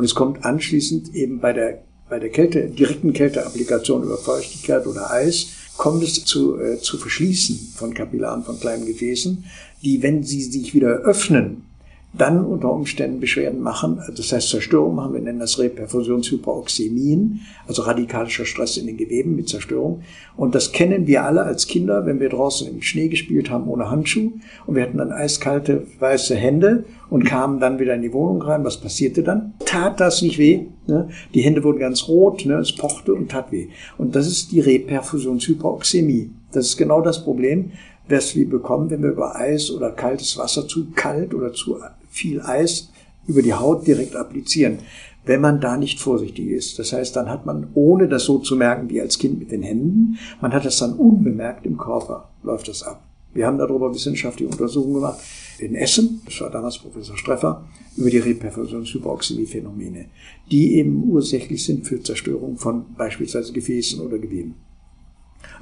Und 0.00 0.06
es 0.06 0.14
kommt 0.14 0.46
anschließend 0.46 1.14
eben 1.14 1.40
bei 1.40 1.52
der, 1.52 1.82
bei 2.08 2.18
der 2.18 2.30
Kälte, 2.30 2.70
direkten 2.70 3.12
Kälteapplikation 3.12 4.02
über 4.02 4.16
Feuchtigkeit 4.16 4.86
oder 4.86 5.10
Eis, 5.10 5.48
kommt 5.76 6.02
es 6.02 6.24
zu, 6.24 6.58
äh, 6.58 6.78
zu 6.78 6.96
Verschließen 6.96 7.74
von 7.76 7.92
Kapillaren, 7.92 8.42
von 8.42 8.58
kleinen 8.58 8.86
Gefäßen, 8.86 9.44
die, 9.82 10.02
wenn 10.02 10.22
sie 10.22 10.40
sich 10.40 10.72
wieder 10.72 11.00
öffnen, 11.00 11.66
dann 12.12 12.44
unter 12.44 12.72
Umständen 12.72 13.20
Beschwerden 13.20 13.60
machen, 13.60 14.00
das 14.16 14.32
heißt 14.32 14.48
Zerstörung 14.48 14.96
machen, 14.96 15.14
wir 15.14 15.20
nennen 15.20 15.38
das 15.38 15.60
Reperfusionshyperoxämien, 15.60 17.40
also 17.68 17.82
radikalischer 17.82 18.44
Stress 18.44 18.76
in 18.76 18.86
den 18.86 18.96
Geweben 18.96 19.36
mit 19.36 19.48
Zerstörung. 19.48 20.02
Und 20.36 20.56
das 20.56 20.72
kennen 20.72 21.06
wir 21.06 21.24
alle 21.24 21.44
als 21.44 21.68
Kinder, 21.68 22.06
wenn 22.06 22.18
wir 22.18 22.28
draußen 22.28 22.68
im 22.68 22.82
Schnee 22.82 23.08
gespielt 23.08 23.48
haben 23.48 23.68
ohne 23.68 23.90
Handschuh 23.90 24.32
und 24.66 24.74
wir 24.74 24.82
hatten 24.82 24.98
dann 24.98 25.12
eiskalte 25.12 25.86
weiße 26.00 26.34
Hände 26.34 26.84
und 27.10 27.24
kamen 27.24 27.60
dann 27.60 27.78
wieder 27.78 27.94
in 27.94 28.02
die 28.02 28.12
Wohnung 28.12 28.42
rein. 28.42 28.64
Was 28.64 28.80
passierte 28.80 29.22
dann? 29.22 29.54
Tat 29.64 30.00
das 30.00 30.20
nicht 30.20 30.38
weh? 30.38 30.66
Ne? 30.88 31.10
Die 31.34 31.42
Hände 31.42 31.62
wurden 31.62 31.78
ganz 31.78 32.08
rot, 32.08 32.44
ne? 32.44 32.54
es 32.54 32.74
pochte 32.74 33.14
und 33.14 33.30
tat 33.30 33.52
weh. 33.52 33.68
Und 33.98 34.16
das 34.16 34.26
ist 34.26 34.50
die 34.50 34.60
Reperfusionshyperoxämie. 34.60 36.30
Das 36.52 36.66
ist 36.66 36.76
genau 36.76 37.00
das 37.02 37.22
Problem, 37.22 37.70
was 38.08 38.34
wir 38.34 38.48
bekommen, 38.48 38.90
wenn 38.90 39.02
wir 39.02 39.10
über 39.10 39.36
Eis 39.36 39.70
oder 39.70 39.90
kaltes 39.90 40.36
Wasser 40.36 40.66
zu 40.66 40.90
kalt 40.96 41.32
oder 41.32 41.52
zu 41.52 41.78
viel 42.10 42.40
Eis 42.42 42.90
über 43.26 43.42
die 43.42 43.54
Haut 43.54 43.86
direkt 43.86 44.16
applizieren, 44.16 44.78
wenn 45.24 45.40
man 45.40 45.60
da 45.60 45.76
nicht 45.76 46.00
vorsichtig 46.00 46.48
ist. 46.48 46.78
Das 46.78 46.92
heißt, 46.92 47.14
dann 47.16 47.28
hat 47.28 47.46
man, 47.46 47.68
ohne 47.74 48.08
das 48.08 48.24
so 48.24 48.38
zu 48.38 48.56
merken 48.56 48.90
wie 48.90 49.00
als 49.00 49.18
Kind 49.18 49.38
mit 49.38 49.52
den 49.52 49.62
Händen, 49.62 50.18
man 50.40 50.52
hat 50.52 50.64
das 50.64 50.78
dann 50.78 50.94
unbemerkt 50.94 51.66
im 51.66 51.78
Körper, 51.78 52.30
läuft 52.42 52.68
das 52.68 52.82
ab. 52.82 53.02
Wir 53.32 53.46
haben 53.46 53.58
darüber 53.58 53.94
wissenschaftliche 53.94 54.50
Untersuchungen 54.50 54.94
gemacht 54.94 55.20
in 55.58 55.74
Essen, 55.74 56.20
das 56.24 56.40
war 56.40 56.50
damals 56.50 56.78
Professor 56.78 57.16
Streffer, 57.16 57.64
über 57.96 58.10
die 58.10 58.18
Reperfusionshyperoxämie-Phänomene, 58.18 60.06
die 60.50 60.74
eben 60.74 61.04
ursächlich 61.04 61.64
sind 61.64 61.86
für 61.86 62.02
Zerstörung 62.02 62.56
von 62.56 62.86
beispielsweise 62.96 63.52
Gefäßen 63.52 64.00
oder 64.00 64.18
Geweben. 64.18 64.54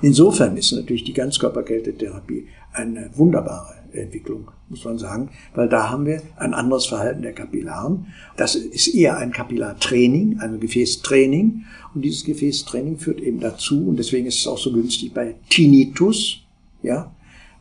Insofern 0.01 0.57
ist 0.57 0.73
natürlich 0.73 1.05
die 1.05 1.13
Ganzkörperkältetherapie 1.13 2.47
eine 2.73 3.11
wunderbare 3.17 3.78
Entwicklung, 4.01 4.51
muss 4.69 4.85
man 4.85 4.99
sagen, 4.99 5.31
weil 5.55 5.69
da 5.69 5.91
haben 5.91 6.07
wir 6.07 6.23
ein 6.37 6.55
anderes 6.55 6.87
Verhalten 6.87 7.23
der 7.23 7.33
Kapillaren. 7.33 8.07
Das 8.37 8.55
ist 8.55 8.89
eher 8.89 9.17
ein 9.17 9.33
Kapillartraining, 9.33 10.41
ein 10.41 10.61
Gefäßtraining. 10.61 11.65
Und 11.95 12.03
dieses 12.03 12.25
Gefäßtraining 12.25 12.99
führt 12.99 13.21
eben 13.21 13.41
dazu, 13.41 13.89
und 13.89 13.99
deswegen 13.99 14.27
ist 14.27 14.41
es 14.41 14.47
auch 14.47 14.59
so 14.59 14.73
günstig 14.73 15.15
bei 15.15 15.35
Tinnitus, 15.49 16.43
ja, 16.83 17.13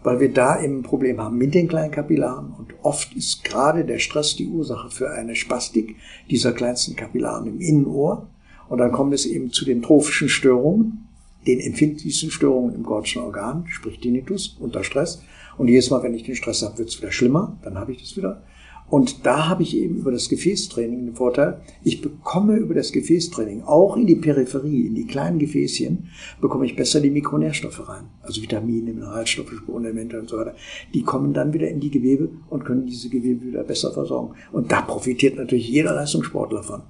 weil 0.03 0.19
wir 0.19 0.31
da 0.31 0.61
eben 0.61 0.79
ein 0.79 0.83
Problem 0.83 1.19
haben 1.19 1.37
mit 1.37 1.53
den 1.53 1.67
kleinen 1.67 1.91
Kapillaren. 1.91 2.53
Und 2.57 2.73
oft 2.81 3.13
ist 3.15 3.43
gerade 3.43 3.83
der 3.83 3.99
Stress 3.99 4.35
die 4.35 4.47
Ursache 4.47 4.89
für 4.89 5.11
eine 5.11 5.35
Spastik 5.35 5.95
dieser 6.29 6.53
kleinsten 6.53 6.95
Kapillaren 6.95 7.47
im 7.47 7.59
Innenohr. 7.59 8.27
Und 8.69 8.77
dann 8.79 8.91
kommt 8.91 9.13
es 9.13 9.25
eben 9.25 9.51
zu 9.51 9.65
den 9.65 9.81
trophischen 9.81 10.29
Störungen, 10.29 11.07
den 11.45 11.59
empfindlichsten 11.59 12.31
Störungen 12.31 12.75
im 12.75 12.83
Gordschen 12.83 13.21
Organ, 13.21 13.65
sprich 13.69 13.99
Tinnitus 13.99 14.57
unter 14.59 14.83
Stress. 14.83 15.21
Und 15.57 15.67
jedes 15.67 15.89
Mal, 15.89 16.03
wenn 16.03 16.13
ich 16.13 16.23
den 16.23 16.35
Stress 16.35 16.63
habe, 16.63 16.77
wird 16.77 16.89
es 16.89 17.01
wieder 17.01 17.11
schlimmer, 17.11 17.57
dann 17.63 17.77
habe 17.77 17.91
ich 17.91 17.99
das 17.99 18.15
wieder. 18.15 18.43
Und 18.89 19.25
da 19.25 19.49
habe 19.49 19.63
ich 19.63 19.75
eben 19.75 19.97
über 19.97 20.11
das 20.11 20.29
Gefäßtraining 20.29 21.05
den 21.07 21.15
Vorteil, 21.15 21.59
ich 21.83 22.01
bekomme 22.01 22.55
über 22.55 22.73
das 22.73 22.93
Gefäßtraining 22.93 23.63
auch 23.63 23.97
in 23.97 24.07
die 24.07 24.15
Peripherie, 24.15 24.87
in 24.87 24.95
die 24.95 25.05
kleinen 25.05 25.39
Gefäßchen, 25.39 26.07
bekomme 26.39 26.65
ich 26.65 26.77
besser 26.77 27.01
die 27.01 27.09
Mikronährstoffe 27.09 27.89
rein. 27.89 28.05
Also 28.21 28.41
Vitamine, 28.41 28.93
Mineralstoffe, 28.93 29.51
Spurenelemente 29.51 30.17
und 30.17 30.29
so 30.29 30.37
weiter. 30.37 30.55
Die 30.93 31.01
kommen 31.01 31.33
dann 31.33 31.51
wieder 31.51 31.67
in 31.67 31.81
die 31.81 31.91
Gewebe 31.91 32.29
und 32.49 32.63
können 32.63 32.85
diese 32.85 33.09
Gewebe 33.09 33.45
wieder 33.45 33.63
besser 33.63 33.91
versorgen. 33.91 34.35
Und 34.53 34.71
da 34.71 34.81
profitiert 34.81 35.35
natürlich 35.35 35.67
jeder 35.67 35.93
Leistungssportler 35.93 36.63
von. 36.63 36.83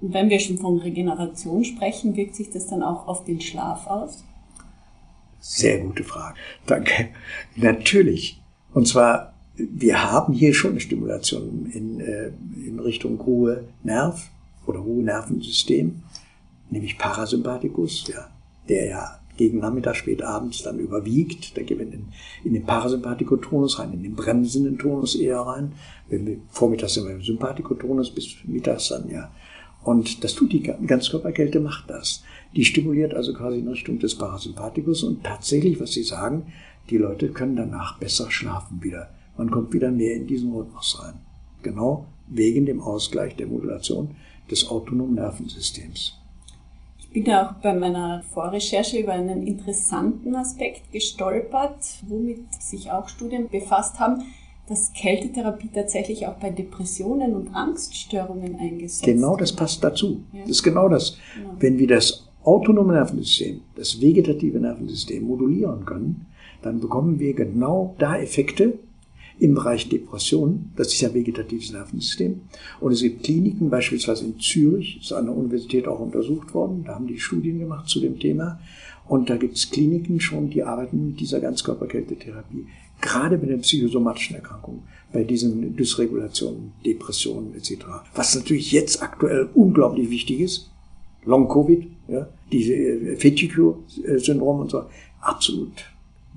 Und 0.00 0.14
wenn 0.14 0.30
wir 0.30 0.40
schon 0.40 0.56
von 0.56 0.78
Regeneration 0.78 1.64
sprechen, 1.64 2.16
wirkt 2.16 2.36
sich 2.36 2.50
das 2.50 2.68
dann 2.68 2.82
auch 2.82 3.06
auf 3.06 3.24
den 3.24 3.42
Schlaf 3.42 3.86
aus? 3.86 4.24
Sehr 5.46 5.78
gute 5.78 6.04
Frage. 6.04 6.38
Danke. 6.64 7.10
Natürlich. 7.54 8.40
Und 8.72 8.88
zwar, 8.88 9.34
wir 9.56 10.10
haben 10.10 10.32
hier 10.32 10.54
schon 10.54 10.70
eine 10.70 10.80
Stimulation 10.80 11.70
in, 11.70 12.00
äh, 12.00 12.30
in 12.66 12.80
Richtung 12.80 13.20
Ruhe-Nerv 13.20 14.30
oder 14.64 14.78
Ruhe-Nervensystem, 14.78 16.02
nämlich 16.70 16.96
Parasympathikus, 16.96 18.06
ja, 18.08 18.30
der 18.70 18.86
ja 18.86 19.20
gegen 19.36 19.58
Nachmittag, 19.58 19.96
spät 19.96 20.22
abends 20.22 20.62
dann 20.62 20.78
überwiegt. 20.78 21.58
Da 21.58 21.62
gehen 21.62 21.78
wir 21.78 21.92
in, 21.92 22.06
in 22.42 22.54
den 22.54 22.64
Parasympathikotonus 22.64 23.78
rein, 23.78 23.92
in 23.92 24.02
den 24.02 24.14
bremsenden 24.14 24.78
Tonus 24.78 25.14
eher 25.14 25.40
rein. 25.40 25.72
Wenn 26.08 26.26
wir 26.26 26.38
vormittags 26.48 26.94
sind 26.94 27.06
wir 27.06 27.14
im 27.14 27.22
Sympathikotonus, 27.22 28.14
bis 28.14 28.36
mittags 28.44 28.88
dann 28.88 29.10
ja 29.10 29.30
und 29.84 30.24
das 30.24 30.34
tut 30.34 30.52
die 30.52 30.62
Ganzkörperkälte, 30.62 31.60
macht 31.60 31.90
das. 31.90 32.24
Die 32.56 32.64
stimuliert 32.64 33.14
also 33.14 33.34
quasi 33.34 33.58
in 33.58 33.68
Richtung 33.68 33.98
des 33.98 34.16
Parasympathikus 34.16 35.02
und 35.02 35.22
tatsächlich, 35.22 35.78
was 35.78 35.92
Sie 35.92 36.02
sagen, 36.02 36.52
die 36.90 36.96
Leute 36.96 37.28
können 37.28 37.56
danach 37.56 37.98
besser 37.98 38.30
schlafen 38.30 38.82
wieder. 38.82 39.10
Man 39.36 39.50
kommt 39.50 39.72
wieder 39.72 39.90
mehr 39.90 40.14
in 40.14 40.26
diesen 40.26 40.52
Rhythmus 40.52 41.02
rein. 41.02 41.14
Genau 41.62 42.06
wegen 42.26 42.64
dem 42.66 42.80
Ausgleich 42.80 43.36
der 43.36 43.46
Modulation 43.46 44.16
des 44.50 44.68
autonomen 44.68 45.14
Nervensystems. 45.14 46.18
Ich 46.98 47.10
bin 47.10 47.26
ja 47.26 47.48
auch 47.48 47.52
bei 47.62 47.74
meiner 47.74 48.22
Vorrecherche 48.32 48.98
über 48.98 49.12
einen 49.12 49.46
interessanten 49.46 50.34
Aspekt 50.34 50.90
gestolpert, 50.92 52.02
womit 52.08 52.52
sich 52.54 52.90
auch 52.90 53.08
Studien 53.08 53.48
befasst 53.48 54.00
haben 54.00 54.24
dass 54.66 54.92
Kältetherapie 54.94 55.68
tatsächlich 55.72 56.26
auch 56.26 56.36
bei 56.36 56.50
Depressionen 56.50 57.34
und 57.34 57.54
Angststörungen 57.54 58.56
eingesetzt 58.56 59.06
wird. 59.06 59.16
Genau 59.16 59.36
das 59.36 59.52
passt 59.52 59.84
dazu. 59.84 60.22
Ja. 60.32 60.40
Das 60.40 60.50
ist 60.50 60.62
genau 60.62 60.88
das. 60.88 61.18
Ja. 61.42 61.56
Wenn 61.60 61.78
wir 61.78 61.86
das 61.86 62.26
autonome 62.42 62.94
Nervensystem, 62.94 63.60
das 63.76 64.00
vegetative 64.00 64.58
Nervensystem 64.58 65.24
modulieren 65.24 65.84
können, 65.84 66.26
dann 66.62 66.80
bekommen 66.80 67.18
wir 67.18 67.34
genau 67.34 67.94
da 67.98 68.18
Effekte 68.18 68.78
im 69.38 69.54
Bereich 69.54 69.88
Depression. 69.88 70.70
Das 70.76 70.88
ist 70.88 71.00
ja 71.00 71.12
vegetatives 71.12 71.72
Nervensystem. 71.72 72.40
Und 72.80 72.92
es 72.92 73.02
gibt 73.02 73.24
Kliniken, 73.24 73.68
beispielsweise 73.68 74.24
in 74.24 74.38
Zürich, 74.38 74.98
ist 75.00 75.12
an 75.12 75.26
der 75.26 75.36
Universität 75.36 75.88
auch 75.88 76.00
untersucht 76.00 76.54
worden. 76.54 76.84
Da 76.86 76.94
haben 76.94 77.06
die 77.06 77.18
Studien 77.18 77.58
gemacht 77.58 77.88
zu 77.88 78.00
dem 78.00 78.18
Thema. 78.18 78.60
Und 79.06 79.28
da 79.28 79.36
gibt 79.36 79.56
es 79.56 79.70
Kliniken 79.70 80.20
schon, 80.20 80.48
die 80.50 80.62
arbeiten 80.62 81.08
mit 81.08 81.20
dieser 81.20 81.40
Ganzkörperkältetherapie 81.40 82.66
gerade 83.04 83.36
bei 83.36 83.46
den 83.46 83.60
psychosomatischen 83.60 84.36
Erkrankungen, 84.36 84.82
bei 85.12 85.24
diesen 85.24 85.76
Dysregulationen, 85.76 86.72
Depressionen 86.84 87.54
etc. 87.54 87.84
Was 88.14 88.34
natürlich 88.34 88.72
jetzt 88.72 89.02
aktuell 89.02 89.50
unglaublich 89.54 90.10
wichtig 90.10 90.40
ist, 90.40 90.70
Long-Covid, 91.24 91.86
ja, 92.08 92.28
diese 92.50 92.72
äh, 92.72 93.16
Fetichio-Syndrom 93.16 94.60
und 94.60 94.70
so, 94.70 94.84
absolut 95.20 95.72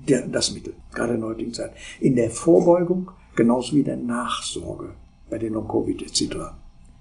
der, 0.08 0.26
das 0.28 0.52
Mittel, 0.52 0.74
gerade 0.94 1.14
in 1.14 1.20
der 1.20 1.30
heutigen 1.30 1.52
Zeit. 1.52 1.72
In 2.00 2.16
der 2.16 2.30
Vorbeugung 2.30 3.10
genauso 3.34 3.74
wie 3.76 3.82
der 3.82 3.96
Nachsorge 3.96 4.90
bei 5.30 5.38
den 5.38 5.54
Long-Covid 5.54 6.02
etc. 6.02 6.36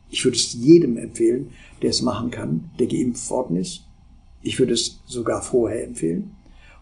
Ich 0.10 0.24
würde 0.24 0.38
es 0.38 0.54
jedem 0.54 0.98
empfehlen, 0.98 1.52
der 1.82 1.90
es 1.90 2.02
machen 2.02 2.32
kann, 2.32 2.70
der 2.80 2.88
geimpft 2.88 3.30
worden 3.30 3.58
ist. 3.58 3.84
Ich 4.42 4.60
würde 4.60 4.74
es 4.74 5.02
sogar 5.06 5.42
vorher 5.42 5.84
empfehlen. 5.84 6.36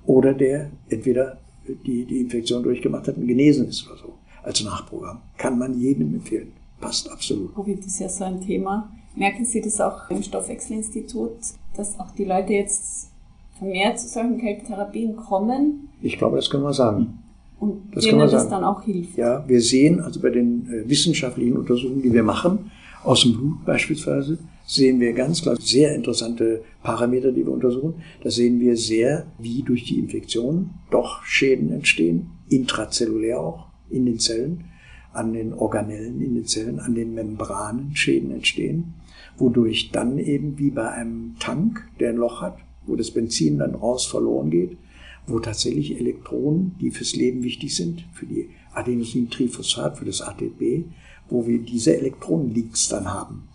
Oder 0.05 0.33
der 0.33 0.71
entweder 0.89 1.39
die 1.85 2.05
die 2.05 2.21
Infektion 2.21 2.63
durchgemacht 2.63 3.07
hat 3.07 3.17
und 3.17 3.27
genesen 3.27 3.67
ist 3.67 3.87
oder 3.87 3.97
so, 3.97 4.13
als 4.43 4.63
Nachprogramm. 4.63 5.19
Kann 5.37 5.57
man 5.57 5.79
jedem 5.79 6.13
empfehlen. 6.15 6.51
Passt 6.79 7.09
absolut. 7.11 7.55
Covid 7.55 7.85
ist 7.85 7.99
ja 7.99 8.09
so 8.09 8.23
ein 8.25 8.41
Thema. 8.41 8.91
Merken 9.15 9.45
Sie 9.45 9.61
das 9.61 9.79
auch 9.79 10.09
im 10.09 10.21
Stoffwechselinstitut, 10.21 11.31
dass 11.77 11.99
auch 11.99 12.11
die 12.11 12.25
Leute 12.25 12.53
jetzt 12.53 13.09
vermehrt 13.57 13.99
zu 13.99 14.07
solchen 14.07 14.37
Kältetherapien 14.37 15.15
kommen. 15.15 15.89
Ich 16.01 16.17
glaube, 16.17 16.35
das 16.35 16.49
können 16.49 16.63
wir 16.63 16.73
sagen. 16.73 17.19
Und 17.59 17.95
das 17.95 18.03
denen 18.03 18.19
das 18.19 18.49
dann 18.49 18.63
auch 18.63 18.83
hilft. 18.83 19.17
Ja, 19.17 19.47
wir 19.47 19.61
sehen 19.61 20.01
also 20.01 20.19
bei 20.19 20.29
den 20.29 20.67
äh, 20.67 20.89
wissenschaftlichen 20.89 21.55
Untersuchungen, 21.55 22.01
die 22.01 22.11
wir 22.11 22.23
machen, 22.23 22.71
aus 23.03 23.21
dem 23.21 23.33
Blut 23.33 23.65
beispielsweise, 23.65 24.37
sehen 24.65 24.99
wir 24.99 25.13
ganz 25.13 25.41
klar 25.41 25.57
sehr 25.59 25.93
interessante 25.93 26.63
Parameter, 26.83 27.31
die 27.31 27.45
wir 27.45 27.53
untersuchen. 27.53 28.01
Da 28.23 28.31
sehen 28.31 28.59
wir 28.59 28.77
sehr, 28.77 29.27
wie 29.37 29.61
durch 29.63 29.85
die 29.85 29.99
Infektion 29.99 30.71
doch 30.91 31.23
Schäden 31.23 31.71
entstehen, 31.71 32.31
intrazellulär 32.49 33.39
auch 33.39 33.67
in 33.89 34.05
den 34.05 34.19
Zellen, 34.19 34.65
an 35.13 35.33
den 35.33 35.53
Organellen 35.53 36.21
in 36.21 36.35
den 36.35 36.45
Zellen, 36.45 36.79
an 36.79 36.95
den 36.95 37.13
Membranen 37.13 37.95
Schäden 37.95 38.31
entstehen, 38.31 38.95
wodurch 39.37 39.91
dann 39.91 40.17
eben 40.17 40.57
wie 40.57 40.71
bei 40.71 40.89
einem 40.91 41.35
Tank, 41.39 41.87
der 41.99 42.09
ein 42.09 42.17
Loch 42.17 42.41
hat, 42.41 42.57
wo 42.85 42.95
das 42.95 43.11
Benzin 43.11 43.59
dann 43.59 43.75
raus 43.75 44.05
verloren 44.05 44.49
geht, 44.49 44.77
wo 45.27 45.39
tatsächlich 45.39 45.99
Elektronen, 45.99 46.75
die 46.79 46.91
fürs 46.91 47.15
Leben 47.15 47.43
wichtig 47.43 47.75
sind, 47.75 48.05
für 48.13 48.25
die 48.25 48.49
Adenosintriphosphat, 48.73 49.97
für 49.97 50.05
das 50.05 50.21
ATP, 50.21 50.85
wo 51.29 51.47
wir 51.47 51.59
diese 51.59 51.97
Elektronenleaks 51.97 52.89
dann 52.89 53.11
haben. 53.11 53.47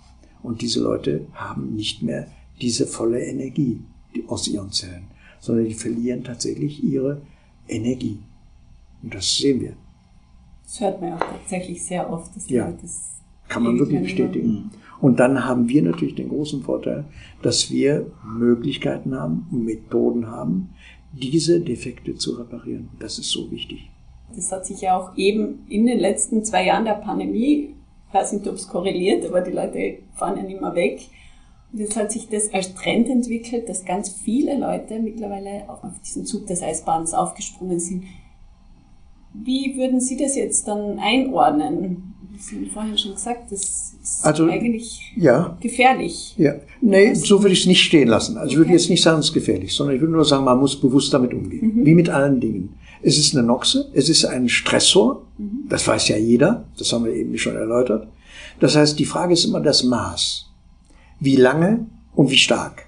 Und 0.42 0.62
diese 0.62 0.80
Leute 0.80 1.26
haben 1.32 1.74
nicht 1.74 2.02
mehr 2.02 2.26
diese 2.60 2.86
volle 2.86 3.24
Energie 3.24 3.80
aus 4.26 4.48
ihren 4.48 4.72
Zellen, 4.72 5.04
sondern 5.38 5.66
die 5.66 5.74
verlieren 5.74 6.24
tatsächlich 6.24 6.82
ihre 6.82 7.22
Energie. 7.68 8.18
Und 9.02 9.14
das 9.14 9.36
sehen 9.36 9.60
wir. 9.60 9.74
Das 10.64 10.80
hört 10.80 11.00
man 11.00 11.10
ja 11.10 11.16
auch 11.16 11.20
tatsächlich 11.40 11.82
sehr 11.82 12.10
oft, 12.10 12.34
dass 12.36 12.48
ja, 12.48 12.66
Leute 12.66 12.78
das 12.82 13.10
kann 13.48 13.64
man 13.64 13.78
wirklich 13.78 14.02
bestätigen. 14.02 14.70
Und 15.00 15.18
dann 15.18 15.44
haben 15.44 15.68
wir 15.68 15.82
natürlich 15.82 16.14
den 16.14 16.28
großen 16.28 16.62
Vorteil, 16.62 17.04
dass 17.42 17.70
wir 17.70 18.12
Möglichkeiten 18.24 19.18
haben, 19.18 19.46
Methoden 19.50 20.26
haben, 20.26 20.70
diese 21.12 21.60
Defekte 21.60 22.14
zu 22.14 22.32
reparieren. 22.32 22.90
Das 23.00 23.18
ist 23.18 23.30
so 23.30 23.50
wichtig. 23.50 23.90
Das 24.34 24.52
hat 24.52 24.66
sich 24.66 24.82
ja 24.82 24.96
auch 24.96 25.16
eben 25.16 25.66
in 25.68 25.86
den 25.86 25.98
letzten 25.98 26.44
zwei 26.44 26.64
Jahren 26.66 26.84
der 26.84 26.94
Pandemie, 26.94 27.74
ich 28.10 28.14
weiß 28.14 28.32
nicht, 28.32 28.48
ob 28.48 28.56
es 28.56 28.66
korreliert, 28.66 29.24
aber 29.24 29.40
die 29.40 29.52
Leute 29.52 29.98
fahren 30.14 30.36
ja 30.36 30.42
nicht 30.42 30.60
mehr 30.60 30.74
weg. 30.74 31.00
Und 31.72 31.78
jetzt 31.78 31.96
hat 31.96 32.10
sich 32.10 32.28
das 32.28 32.52
als 32.52 32.74
Trend 32.74 33.08
entwickelt, 33.08 33.68
dass 33.68 33.84
ganz 33.84 34.10
viele 34.10 34.58
Leute 34.58 34.98
mittlerweile 34.98 35.68
auf 35.68 35.78
diesen 36.04 36.26
Zug 36.26 36.46
des 36.48 36.60
Eisbahns 36.60 37.14
aufgesprungen 37.14 37.78
sind. 37.78 38.04
Wie 39.32 39.76
würden 39.76 40.00
Sie 40.00 40.16
das 40.16 40.34
jetzt 40.34 40.66
dann 40.66 40.98
einordnen? 40.98 42.14
Sie 42.36 42.56
haben 42.56 42.66
vorhin 42.70 42.98
schon 42.98 43.12
gesagt, 43.12 43.52
das 43.52 43.94
ist 44.02 44.24
also, 44.24 44.46
eigentlich 44.46 45.12
ja, 45.16 45.56
gefährlich. 45.60 46.34
Ja, 46.36 46.54
nee, 46.80 47.14
so 47.14 47.42
würde 47.42 47.52
ich 47.52 47.60
es 47.60 47.66
nicht 47.66 47.82
stehen 47.82 48.08
lassen. 48.08 48.38
Also 48.38 48.52
ich 48.52 48.56
würde 48.56 48.72
jetzt 48.72 48.90
nicht 48.90 49.02
sagen, 49.02 49.20
es 49.20 49.26
ist 49.26 49.34
gefährlich, 49.34 49.72
sondern 49.72 49.94
ich 49.94 50.00
würde 50.00 50.14
nur 50.14 50.24
sagen, 50.24 50.44
man 50.44 50.58
muss 50.58 50.80
bewusst 50.80 51.12
damit 51.14 51.32
umgehen. 51.32 51.76
Mhm. 51.76 51.86
Wie 51.86 51.94
mit 51.94 52.08
allen 52.08 52.40
Dingen. 52.40 52.74
Es 53.02 53.18
ist 53.18 53.36
eine 53.36 53.46
Noxe, 53.46 53.90
es 53.94 54.08
ist 54.08 54.24
ein 54.24 54.48
Stressor, 54.48 55.22
mhm. 55.38 55.59
Das 55.70 55.86
weiß 55.86 56.08
ja 56.08 56.16
jeder, 56.16 56.64
das 56.78 56.92
haben 56.92 57.06
wir 57.06 57.14
eben 57.14 57.38
schon 57.38 57.56
erläutert. 57.56 58.08
Das 58.58 58.76
heißt, 58.76 58.98
die 58.98 59.06
Frage 59.06 59.32
ist 59.32 59.44
immer 59.44 59.60
das 59.60 59.84
Maß. 59.84 60.46
Wie 61.20 61.36
lange 61.36 61.86
und 62.14 62.30
wie 62.30 62.36
stark. 62.36 62.86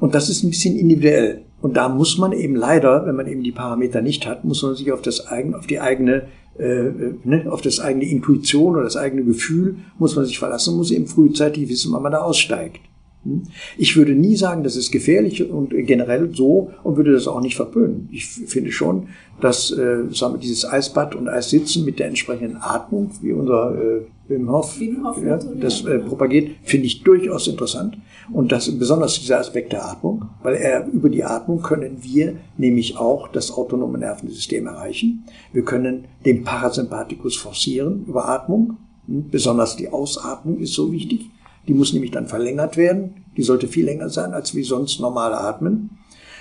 Und 0.00 0.14
das 0.14 0.28
ist 0.28 0.42
ein 0.42 0.50
bisschen 0.50 0.76
individuell. 0.76 1.42
Und 1.60 1.76
da 1.76 1.88
muss 1.88 2.18
man 2.18 2.32
eben 2.32 2.54
leider, 2.54 3.04
wenn 3.04 3.16
man 3.16 3.26
eben 3.26 3.42
die 3.42 3.52
Parameter 3.52 4.00
nicht 4.00 4.26
hat, 4.26 4.44
muss 4.44 4.62
man 4.62 4.76
sich 4.76 4.92
auf 4.92 5.02
das 5.02 5.26
eigene, 5.26 5.58
auf 5.58 5.66
die 5.66 5.80
eigene, 5.80 6.28
äh, 6.56 6.90
ne, 7.24 7.46
auf 7.50 7.62
das 7.62 7.80
eigene 7.80 8.04
Intuition 8.04 8.74
oder 8.74 8.84
das 8.84 8.96
eigene 8.96 9.24
Gefühl 9.24 9.78
muss 9.98 10.14
man 10.14 10.24
sich 10.24 10.38
verlassen, 10.38 10.76
muss 10.76 10.92
eben 10.92 11.06
frühzeitig 11.06 11.68
wissen, 11.68 11.92
wann 11.92 12.02
man 12.02 12.12
da 12.12 12.18
aussteigt. 12.18 12.80
Hm? 13.28 13.42
Ich 13.76 13.96
würde 13.96 14.12
nie 14.14 14.36
sagen, 14.36 14.64
das 14.64 14.76
ist 14.76 14.90
gefährlich 14.90 15.48
und 15.48 15.70
generell 15.70 16.30
so 16.34 16.70
und 16.82 16.96
würde 16.96 17.12
das 17.12 17.28
auch 17.28 17.40
nicht 17.40 17.56
verpönen. 17.56 18.08
Ich 18.12 18.26
finde 18.26 18.72
schon, 18.72 19.08
dass 19.40 19.70
äh, 19.70 20.04
sagen 20.12 20.34
wir, 20.34 20.40
dieses 20.40 20.64
Eisbad 20.64 21.14
und 21.14 21.28
Eissitzen 21.28 21.84
mit 21.84 21.98
der 21.98 22.08
entsprechenden 22.08 22.56
Atmung, 22.56 23.10
wie 23.22 23.32
unser 23.32 23.74
äh, 23.74 24.00
Wim 24.28 24.50
Hof, 24.50 24.78
ja, 24.80 25.38
das 25.38 25.84
äh, 25.84 25.98
propagiert, 26.00 26.50
finde 26.64 26.86
ich 26.86 27.02
durchaus 27.02 27.46
interessant. 27.46 27.96
Und 28.30 28.52
das 28.52 28.70
besonders 28.78 29.18
dieser 29.18 29.38
Aspekt 29.38 29.72
der 29.72 29.86
Atmung, 29.86 30.26
weil 30.42 30.54
er 30.56 30.86
über 30.86 31.08
die 31.08 31.24
Atmung 31.24 31.62
können 31.62 31.98
wir 32.02 32.34
nämlich 32.58 32.98
auch 32.98 33.28
das 33.28 33.50
autonome 33.50 33.98
Nervensystem 33.98 34.66
erreichen. 34.66 35.24
Wir 35.52 35.64
können 35.64 36.04
den 36.26 36.44
Parasympathikus 36.44 37.36
forcieren 37.36 38.04
über 38.06 38.28
Atmung. 38.28 38.76
Hm? 39.06 39.30
Besonders 39.30 39.76
die 39.76 39.88
Ausatmung 39.88 40.58
ist 40.58 40.74
so 40.74 40.92
wichtig. 40.92 41.30
Die 41.68 41.74
muss 41.74 41.92
nämlich 41.92 42.10
dann 42.10 42.26
verlängert 42.26 42.76
werden. 42.76 43.24
Die 43.36 43.42
sollte 43.42 43.68
viel 43.68 43.84
länger 43.84 44.08
sein, 44.08 44.32
als 44.32 44.54
wir 44.54 44.64
sonst 44.64 45.00
normal 45.00 45.34
atmen. 45.34 45.90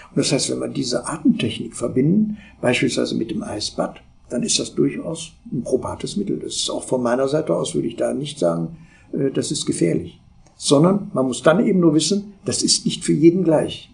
Und 0.09 0.17
das 0.17 0.31
heißt, 0.31 0.49
wenn 0.49 0.61
wir 0.61 0.69
diese 0.69 1.05
Atemtechnik 1.05 1.75
verbinden, 1.75 2.37
beispielsweise 2.61 3.15
mit 3.15 3.29
dem 3.29 3.43
Eisbad, 3.43 4.01
dann 4.29 4.43
ist 4.43 4.57
das 4.57 4.73
durchaus 4.73 5.33
ein 5.51 5.63
probates 5.63 6.17
Mittel. 6.17 6.39
Das 6.39 6.55
ist 6.55 6.69
auch 6.69 6.83
von 6.83 7.03
meiner 7.03 7.27
Seite 7.27 7.53
aus, 7.53 7.75
würde 7.75 7.87
ich 7.87 7.97
da 7.97 8.13
nicht 8.13 8.39
sagen, 8.39 8.77
äh, 9.13 9.31
das 9.31 9.51
ist 9.51 9.65
gefährlich. 9.65 10.19
Sondern 10.55 11.11
man 11.13 11.27
muss 11.27 11.43
dann 11.43 11.65
eben 11.65 11.79
nur 11.79 11.93
wissen, 11.93 12.33
das 12.45 12.63
ist 12.63 12.85
nicht 12.85 13.03
für 13.03 13.13
jeden 13.13 13.43
gleich. 13.43 13.91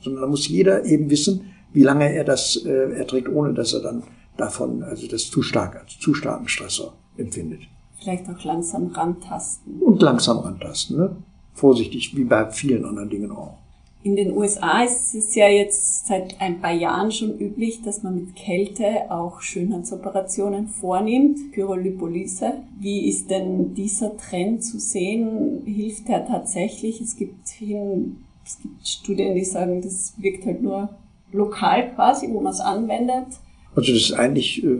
Sondern 0.00 0.22
da 0.22 0.28
muss 0.28 0.48
jeder 0.48 0.84
eben 0.84 1.10
wissen, 1.10 1.52
wie 1.72 1.82
lange 1.82 2.12
er 2.12 2.24
das 2.24 2.56
äh, 2.66 2.92
erträgt, 2.92 3.28
ohne 3.28 3.54
dass 3.54 3.72
er 3.72 3.80
dann 3.80 4.02
davon, 4.36 4.82
also 4.82 5.06
das 5.06 5.30
zu 5.30 5.42
stark, 5.42 5.76
als 5.76 5.98
zu 5.98 6.12
starken 6.12 6.48
Stressor 6.48 6.92
empfindet. 7.16 7.60
Vielleicht 8.02 8.28
auch 8.28 8.42
langsam 8.44 8.88
rantasten. 8.88 9.80
Und 9.80 10.02
langsam 10.02 10.38
rantasten, 10.38 10.96
ne? 10.96 11.16
Vorsichtig, 11.54 12.16
wie 12.16 12.24
bei 12.24 12.50
vielen 12.50 12.84
anderen 12.84 13.10
Dingen 13.10 13.30
auch. 13.30 13.58
In 14.04 14.16
den 14.16 14.36
USA 14.36 14.82
ist 14.82 15.14
es 15.14 15.34
ja 15.36 15.46
jetzt 15.48 16.08
seit 16.08 16.40
ein 16.40 16.60
paar 16.60 16.72
Jahren 16.72 17.12
schon 17.12 17.38
üblich, 17.38 17.82
dass 17.82 18.02
man 18.02 18.16
mit 18.16 18.34
Kälte 18.34 19.10
auch 19.10 19.40
Schönheitsoperationen 19.40 20.66
vornimmt, 20.66 21.52
Pyrolypolyse. 21.52 22.54
Wie 22.80 23.08
ist 23.08 23.30
denn 23.30 23.74
dieser 23.74 24.16
Trend 24.16 24.64
zu 24.64 24.80
sehen? 24.80 25.62
Hilft 25.64 26.08
der 26.08 26.26
tatsächlich? 26.26 27.00
Es 27.00 27.16
gibt, 27.16 27.48
hin, 27.48 28.16
es 28.44 28.58
gibt 28.60 28.88
Studien, 28.88 29.36
die 29.36 29.44
sagen, 29.44 29.82
das 29.82 30.14
wirkt 30.16 30.46
halt 30.46 30.62
nur 30.62 30.88
lokal 31.30 31.94
quasi, 31.94 32.28
wo 32.28 32.40
man 32.40 32.52
es 32.52 32.60
anwendet. 32.60 33.26
Also 33.76 33.92
das 33.92 34.02
ist 34.02 34.12
eigentlich 34.14 34.64
äh, 34.64 34.78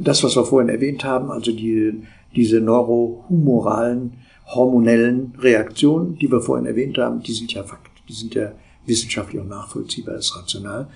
das, 0.00 0.24
was 0.24 0.34
wir 0.34 0.46
vorhin 0.46 0.70
erwähnt 0.70 1.04
haben, 1.04 1.30
also 1.30 1.52
die 1.52 2.02
diese 2.34 2.60
neurohumoralen, 2.60 4.14
hormonellen 4.46 5.34
Reaktionen, 5.38 6.16
die 6.18 6.30
wir 6.30 6.40
vorhin 6.40 6.66
erwähnt 6.66 6.98
haben, 6.98 7.22
die 7.22 7.32
sind 7.32 7.52
ja 7.52 7.62
Fakt. 7.62 7.90
Die 8.08 8.12
sind 8.12 8.34
ja 8.34 8.52
wissenschaftlich 8.86 9.40
und 9.40 9.48
nachvollziehbar, 9.48 10.16
ist 10.16 10.36
rational. 10.36 10.88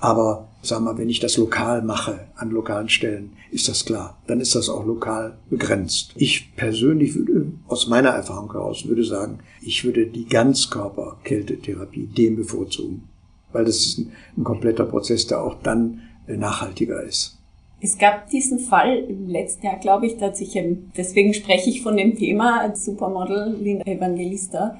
Aber 0.00 0.48
sag 0.62 0.80
mal, 0.80 0.96
wenn 0.96 1.08
ich 1.08 1.18
das 1.18 1.36
lokal 1.36 1.82
mache, 1.82 2.26
an 2.36 2.50
lokalen 2.50 2.88
Stellen, 2.88 3.32
ist 3.50 3.68
das 3.68 3.84
klar. 3.84 4.18
Dann 4.26 4.40
ist 4.40 4.54
das 4.54 4.68
auch 4.68 4.86
lokal 4.86 5.38
begrenzt. 5.50 6.12
Ich 6.16 6.54
persönlich 6.54 7.14
würde, 7.14 7.52
aus 7.66 7.88
meiner 7.88 8.10
Erfahrung 8.10 8.52
heraus, 8.52 8.86
würde 8.86 9.04
sagen, 9.04 9.40
ich 9.60 9.84
würde 9.84 10.06
die 10.06 10.26
Ganzkörperkältetherapie 10.26 12.06
dem 12.06 12.36
bevorzugen. 12.36 13.08
Weil 13.52 13.64
das 13.64 13.76
ist 13.76 13.98
ein, 13.98 14.12
ein 14.36 14.44
kompletter 14.44 14.84
Prozess, 14.84 15.26
der 15.26 15.42
auch 15.42 15.62
dann 15.62 16.02
nachhaltiger 16.26 17.02
ist. 17.02 17.37
Es 17.80 17.96
gab 17.96 18.28
diesen 18.30 18.58
Fall 18.58 19.04
im 19.08 19.28
letzten 19.28 19.66
Jahr, 19.66 19.78
glaube 19.78 20.06
ich, 20.06 20.16
da 20.16 20.26
hat 20.26 20.36
sich, 20.36 20.58
deswegen 20.96 21.32
spreche 21.32 21.70
ich 21.70 21.82
von 21.82 21.96
dem 21.96 22.16
Thema, 22.16 22.60
als 22.60 22.84
Supermodel 22.84 23.56
Linda 23.60 23.84
Evangelista 23.84 24.78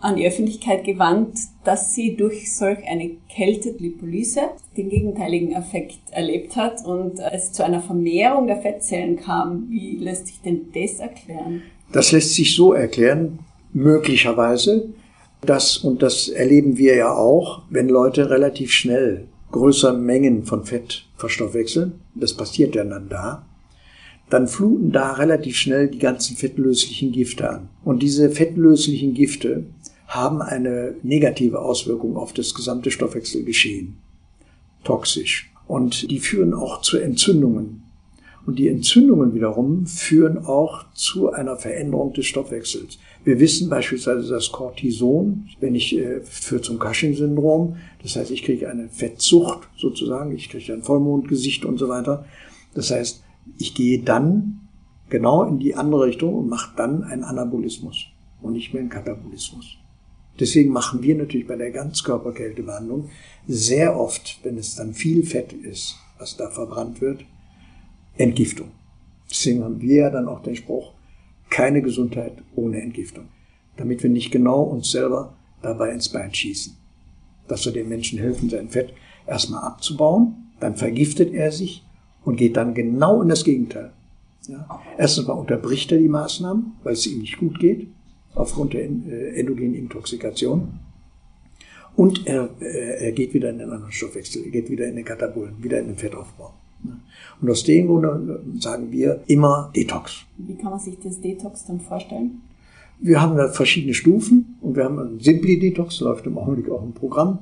an 0.00 0.16
die 0.16 0.26
Öffentlichkeit 0.26 0.84
gewandt, 0.84 1.38
dass 1.62 1.94
sie 1.94 2.16
durch 2.16 2.54
solch 2.54 2.78
eine 2.88 3.10
Kältetlipolyse 3.28 4.40
den 4.76 4.88
gegenteiligen 4.88 5.52
Effekt 5.52 5.98
erlebt 6.10 6.56
hat 6.56 6.84
und 6.86 7.18
es 7.18 7.52
zu 7.52 7.64
einer 7.64 7.82
Vermehrung 7.82 8.46
der 8.46 8.62
Fettzellen 8.62 9.16
kam. 9.16 9.66
Wie 9.68 9.96
lässt 9.96 10.28
sich 10.28 10.40
denn 10.40 10.68
das 10.72 11.00
erklären? 11.00 11.62
Das 11.92 12.12
lässt 12.12 12.34
sich 12.34 12.56
so 12.56 12.72
erklären, 12.72 13.40
möglicherweise, 13.74 14.88
dass, 15.42 15.76
und 15.78 16.02
das 16.02 16.28
erleben 16.28 16.78
wir 16.78 16.96
ja 16.96 17.14
auch, 17.14 17.62
wenn 17.68 17.88
Leute 17.88 18.30
relativ 18.30 18.72
schnell 18.72 19.26
größere 19.52 19.96
Mengen 19.96 20.44
von 20.44 20.64
Fett 20.64 21.06
verstoffwechseln, 21.16 22.00
das 22.14 22.34
passiert 22.34 22.74
ja 22.74 22.84
dann 22.84 23.08
da, 23.08 23.46
dann 24.30 24.46
fluten 24.46 24.92
da 24.92 25.12
relativ 25.12 25.56
schnell 25.56 25.88
die 25.88 25.98
ganzen 25.98 26.36
fettlöslichen 26.36 27.12
Gifte 27.12 27.50
an. 27.50 27.68
Und 27.84 28.02
diese 28.02 28.30
fettlöslichen 28.30 29.12
Gifte 29.14 29.64
haben 30.06 30.40
eine 30.40 30.94
negative 31.02 31.60
Auswirkung 31.60 32.16
auf 32.16 32.32
das 32.32 32.54
gesamte 32.54 32.90
Stoffwechselgeschehen. 32.90 33.98
Toxisch. 34.84 35.52
Und 35.66 36.10
die 36.10 36.18
führen 36.18 36.54
auch 36.54 36.80
zu 36.80 36.98
Entzündungen. 36.98 37.82
Und 38.50 38.58
die 38.58 38.66
Entzündungen 38.66 39.32
wiederum 39.32 39.86
führen 39.86 40.36
auch 40.36 40.84
zu 40.92 41.30
einer 41.30 41.54
Veränderung 41.54 42.12
des 42.14 42.26
Stoffwechsels. 42.26 42.98
Wir 43.22 43.38
wissen 43.38 43.70
beispielsweise, 43.70 44.28
dass 44.28 44.50
Cortison, 44.50 45.48
wenn 45.60 45.76
ich 45.76 45.96
äh, 45.96 46.20
führt 46.22 46.64
zum 46.64 46.80
Cushing-Syndrom, 46.80 47.76
das 48.02 48.16
heißt, 48.16 48.32
ich 48.32 48.42
kriege 48.42 48.68
eine 48.68 48.88
Fettsucht 48.88 49.68
sozusagen, 49.76 50.34
ich 50.34 50.48
kriege 50.48 50.72
ein 50.72 50.82
Vollmondgesicht 50.82 51.64
und 51.64 51.78
so 51.78 51.88
weiter. 51.88 52.24
Das 52.74 52.90
heißt, 52.90 53.22
ich 53.56 53.76
gehe 53.76 54.02
dann 54.02 54.62
genau 55.10 55.44
in 55.44 55.60
die 55.60 55.76
andere 55.76 56.06
Richtung 56.06 56.34
und 56.34 56.48
mache 56.48 56.72
dann 56.76 57.04
einen 57.04 57.22
Anabolismus 57.22 58.06
und 58.42 58.54
nicht 58.54 58.74
mehr 58.74 58.80
einen 58.80 58.90
Katabolismus. 58.90 59.76
Deswegen 60.40 60.72
machen 60.72 61.04
wir 61.04 61.14
natürlich 61.14 61.46
bei 61.46 61.54
der 61.54 61.70
Ganzkörperkältebehandlung 61.70 63.10
sehr 63.46 63.96
oft, 63.96 64.40
wenn 64.42 64.58
es 64.58 64.74
dann 64.74 64.92
viel 64.92 65.22
Fett 65.22 65.52
ist, 65.52 65.94
was 66.18 66.36
da 66.36 66.50
verbrannt 66.50 67.00
wird, 67.00 67.24
Entgiftung. 68.20 68.68
Deswegen 69.30 69.64
haben 69.64 69.80
wir 69.80 69.96
ja 69.96 70.10
dann 70.10 70.28
auch 70.28 70.42
den 70.42 70.56
Spruch, 70.56 70.92
keine 71.48 71.82
Gesundheit 71.82 72.34
ohne 72.54 72.80
Entgiftung. 72.80 73.24
Damit 73.76 74.02
wir 74.02 74.10
nicht 74.10 74.30
genau 74.30 74.62
uns 74.62 74.90
selber 74.90 75.34
dabei 75.62 75.90
ins 75.92 76.08
Bein 76.08 76.34
schießen. 76.34 76.76
Dass 77.48 77.64
wir 77.64 77.72
den 77.72 77.88
Menschen 77.88 78.18
helfen, 78.18 78.50
sein 78.50 78.68
Fett 78.68 78.92
erstmal 79.26 79.64
abzubauen, 79.64 80.50
dann 80.60 80.76
vergiftet 80.76 81.32
er 81.32 81.50
sich 81.52 81.84
und 82.24 82.36
geht 82.36 82.56
dann 82.56 82.74
genau 82.74 83.22
in 83.22 83.28
das 83.28 83.44
Gegenteil. 83.44 83.92
Ja. 84.48 84.80
Erstens 84.98 85.26
mal 85.26 85.34
unterbricht 85.34 85.90
er 85.92 85.98
die 85.98 86.08
Maßnahmen, 86.08 86.72
weil 86.82 86.92
es 86.92 87.06
ihm 87.06 87.20
nicht 87.20 87.38
gut 87.38 87.58
geht, 87.58 87.88
aufgrund 88.34 88.74
der 88.74 88.82
äh, 88.82 89.38
endogenen 89.38 89.74
Intoxikation. 89.74 90.80
Und 91.96 92.26
er, 92.26 92.50
äh, 92.60 93.06
er 93.06 93.12
geht 93.12 93.34
wieder 93.34 93.50
in 93.50 93.58
den 93.58 93.70
anderen 93.70 93.92
Stoffwechsel, 93.92 94.44
er 94.44 94.50
geht 94.50 94.70
wieder 94.70 94.86
in 94.86 94.96
den 94.96 95.04
Katabolen, 95.04 95.62
wieder 95.62 95.80
in 95.80 95.88
den 95.88 95.96
Fettaufbau. 95.96 96.54
Und 97.40 97.50
aus 97.50 97.64
dem 97.64 97.86
Grunde 97.86 98.42
sagen 98.58 98.92
wir 98.92 99.22
immer 99.26 99.70
Detox. 99.74 100.24
Wie 100.36 100.54
kann 100.54 100.70
man 100.70 100.80
sich 100.80 100.98
das 101.02 101.20
Detox 101.20 101.64
dann 101.66 101.80
vorstellen? 101.80 102.42
Wir 103.00 103.22
haben 103.22 103.36
da 103.36 103.48
verschiedene 103.48 103.94
Stufen 103.94 104.58
und 104.60 104.76
wir 104.76 104.84
haben 104.84 104.98
ein 104.98 105.20
Simply 105.20 105.58
Detox, 105.58 106.00
läuft 106.00 106.26
im 106.26 106.36
Augenblick 106.36 106.70
auch 106.70 106.82
im 106.82 106.92
Programm. 106.92 107.38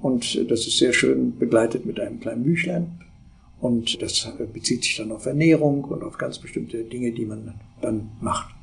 Und 0.00 0.50
das 0.50 0.66
ist 0.66 0.78
sehr 0.78 0.92
schön 0.92 1.38
begleitet 1.38 1.86
mit 1.86 1.98
einem 2.00 2.20
kleinen 2.20 2.42
Büchlein. 2.42 2.98
Und 3.60 4.00
das 4.00 4.30
bezieht 4.52 4.84
sich 4.84 4.96
dann 4.96 5.12
auf 5.12 5.26
Ernährung 5.26 5.84
und 5.84 6.02
auf 6.02 6.16
ganz 6.16 6.38
bestimmte 6.38 6.82
Dinge, 6.84 7.12
die 7.12 7.26
man 7.26 7.54
dann 7.82 8.10
macht. 8.20 8.54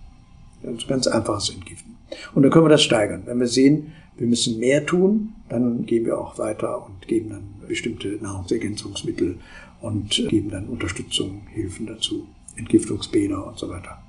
Ganz, 0.63 0.87
ganz 0.87 1.05
einfaches 1.07 1.49
Entgiften. 1.49 1.95
Und 2.33 2.43
dann 2.43 2.51
können 2.51 2.65
wir 2.65 2.69
das 2.69 2.83
steigern. 2.83 3.23
Wenn 3.25 3.39
wir 3.39 3.47
sehen, 3.47 3.91
wir 4.17 4.25
müssen 4.25 4.59
mehr 4.59 4.85
tun, 4.85 5.33
dann 5.49 5.85
gehen 5.85 6.05
wir 6.05 6.19
auch 6.19 6.39
weiter 6.39 6.85
und 6.85 7.07
geben 7.07 7.29
dann 7.29 7.43
bestimmte 7.67 8.17
Nahrungsergänzungsmittel 8.21 9.37
und 9.81 10.09
geben 10.29 10.49
dann 10.49 10.67
Unterstützung, 10.67 11.41
Hilfen 11.53 11.85
dazu, 11.85 12.27
Entgiftungsbäder 12.55 13.45
und 13.45 13.57
so 13.57 13.69
weiter. 13.69 14.01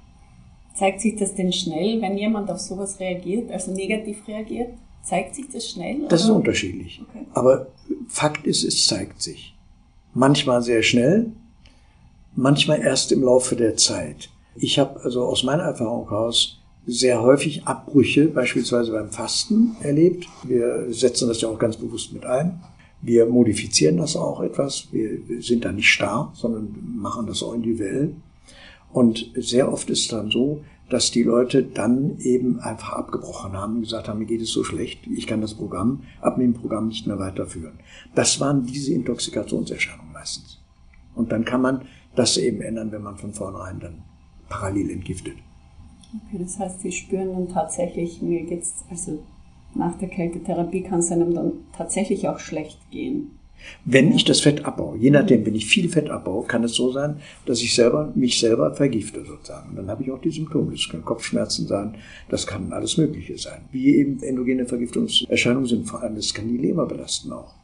Zeigt 0.75 1.01
sich 1.01 1.17
das 1.17 1.35
denn 1.35 1.53
schnell, 1.53 2.01
wenn 2.01 2.17
jemand 2.17 2.51
auf 2.51 2.61
sowas 2.61 3.01
reagiert, 3.01 3.51
also 3.51 3.73
negativ 3.73 4.27
reagiert? 4.29 4.71
Zeigt 5.03 5.35
sich 5.35 5.47
das 5.53 5.71
schnell? 5.71 6.07
Das 6.09 6.23
ist 6.23 6.31
unterschiedlich. 6.31 7.03
Okay. 7.09 7.27
Aber 7.35 7.67
Fakt 8.09 8.47
ist, 8.47 8.63
es 8.65 8.87
zeigt 8.87 9.21
sich. 9.21 9.55
Manchmal 10.15 10.63
sehr 10.63 10.83
schnell, 10.83 11.33
manchmal 12.37 12.81
erst 12.81 13.13
im 13.13 13.23
Laufe 13.23 13.57
der 13.57 13.77
Zeit. 13.77 14.31
Ich 14.57 14.79
habe 14.79 15.01
also 15.03 15.25
aus 15.25 15.43
meiner 15.43 15.65
Erfahrung 15.65 16.09
heraus 16.09 16.61
sehr 16.87 17.23
häufig 17.23 17.65
Abbrüche, 17.65 18.29
beispielsweise 18.29 18.93
beim 18.93 19.11
Fasten, 19.11 19.77
erlebt. 19.83 20.27
Wir 20.45 20.87
setzen 20.93 21.29
das 21.29 21.41
ja 21.41 21.49
auch 21.49 21.59
ganz 21.59 21.77
bewusst 21.77 22.13
mit 22.13 22.25
ein. 22.25 22.61
Wir 23.01 23.27
modifizieren 23.27 23.99
das 23.99 24.17
auch 24.17 24.41
etwas. 24.41 24.89
Wir 24.93 25.21
sind 25.41 25.65
da 25.65 25.73
nicht 25.73 25.89
starr, 25.89 26.33
sondern 26.35 26.77
machen 26.97 27.27
das 27.27 27.43
auch 27.43 27.55
individuell. 27.55 28.15
Und 28.93 29.31
sehr 29.35 29.73
oft 29.73 29.89
ist 29.91 30.01
es 30.01 30.09
dann 30.09 30.31
so, 30.31 30.63
dass 30.89 31.11
die 31.11 31.23
Leute 31.23 31.63
dann 31.63 32.19
eben 32.19 32.61
einfach 32.61 32.95
abgebrochen 32.95 33.53
haben 33.53 33.77
und 33.77 33.81
gesagt 33.83 34.09
haben, 34.09 34.19
mir 34.19 34.25
geht 34.25 34.41
es 34.41 34.51
so 34.51 34.65
schlecht, 34.65 35.07
ich 35.07 35.27
kann 35.27 35.43
das 35.43 35.55
Programm, 35.55 36.05
Abnehmprogramm 36.23 36.89
nicht 36.89 37.07
mehr 37.07 37.19
weiterführen. 37.19 37.79
Das 38.15 38.41
waren 38.41 38.65
diese 38.65 38.95
Intoxikationserscheinungen 38.95 40.13
meistens. 40.13 40.59
Und 41.15 41.31
dann 41.31 41.45
kann 41.45 41.61
man 41.61 41.83
das 42.17 42.39
eben 42.39 42.63
ändern, 42.63 42.91
wenn 42.91 43.03
man 43.03 43.19
von 43.19 43.35
vornherein 43.35 43.81
dann 43.81 44.03
parallel 44.49 44.91
entgiftet. 44.91 45.37
Okay, 46.27 46.43
das 46.43 46.59
heißt, 46.59 46.81
Sie 46.81 46.93
spüren 46.93 47.33
dann 47.33 47.49
tatsächlich, 47.49 48.23
mir 48.23 48.45
geht's, 48.45 48.85
also 48.89 49.19
nach 49.75 49.97
der 49.99 50.09
Kältetherapie 50.09 50.83
kann 50.83 51.01
es 51.01 51.13
einem 51.13 51.35
dann 51.35 51.53
tatsächlich 51.77 52.29
auch 52.29 52.39
schlecht 52.39 52.79
gehen. 52.91 53.33
Wenn 53.85 54.13
ich 54.13 54.25
das 54.25 54.41
Fett 54.41 54.65
abbaue, 54.65 54.97
je 54.99 55.11
nachdem, 55.11 55.45
wenn 55.45 55.55
ich 55.55 55.67
viel 55.67 55.89
Fett 55.89 56.11
abbaue, 56.11 56.47
kann 56.47 56.63
es 56.63 56.75
so 56.75 56.93
sein, 56.93 57.17
dass 57.45 57.61
ich 57.61 57.75
selber, 57.75 58.13
mich 58.15 58.39
selber 58.39 58.73
vergifte 58.73 59.25
sozusagen. 59.25 59.75
Dann 59.75 59.89
habe 59.89 60.05
ich 60.05 60.13
auch 60.13 60.21
die 60.21 60.31
Symptome. 60.31 60.71
Das 60.73 60.89
können 60.89 61.05
Kopfschmerzen 61.05 61.67
sein, 61.67 61.97
das 62.29 62.47
kann 62.47 62.73
alles 62.73 62.97
Mögliche 62.97 63.37
sein. 63.37 63.63
Wie 63.73 63.97
eben 63.97 64.23
endogene 64.23 64.65
Vergiftungserscheinungen 64.65 65.69
sind, 65.69 65.89
vor 65.89 66.03
allem 66.03 66.15
das 66.15 66.33
kann 66.33 66.49
die 66.49 66.57
Leber 66.57 66.87
belasten 66.87 67.33
auch. 67.33 67.55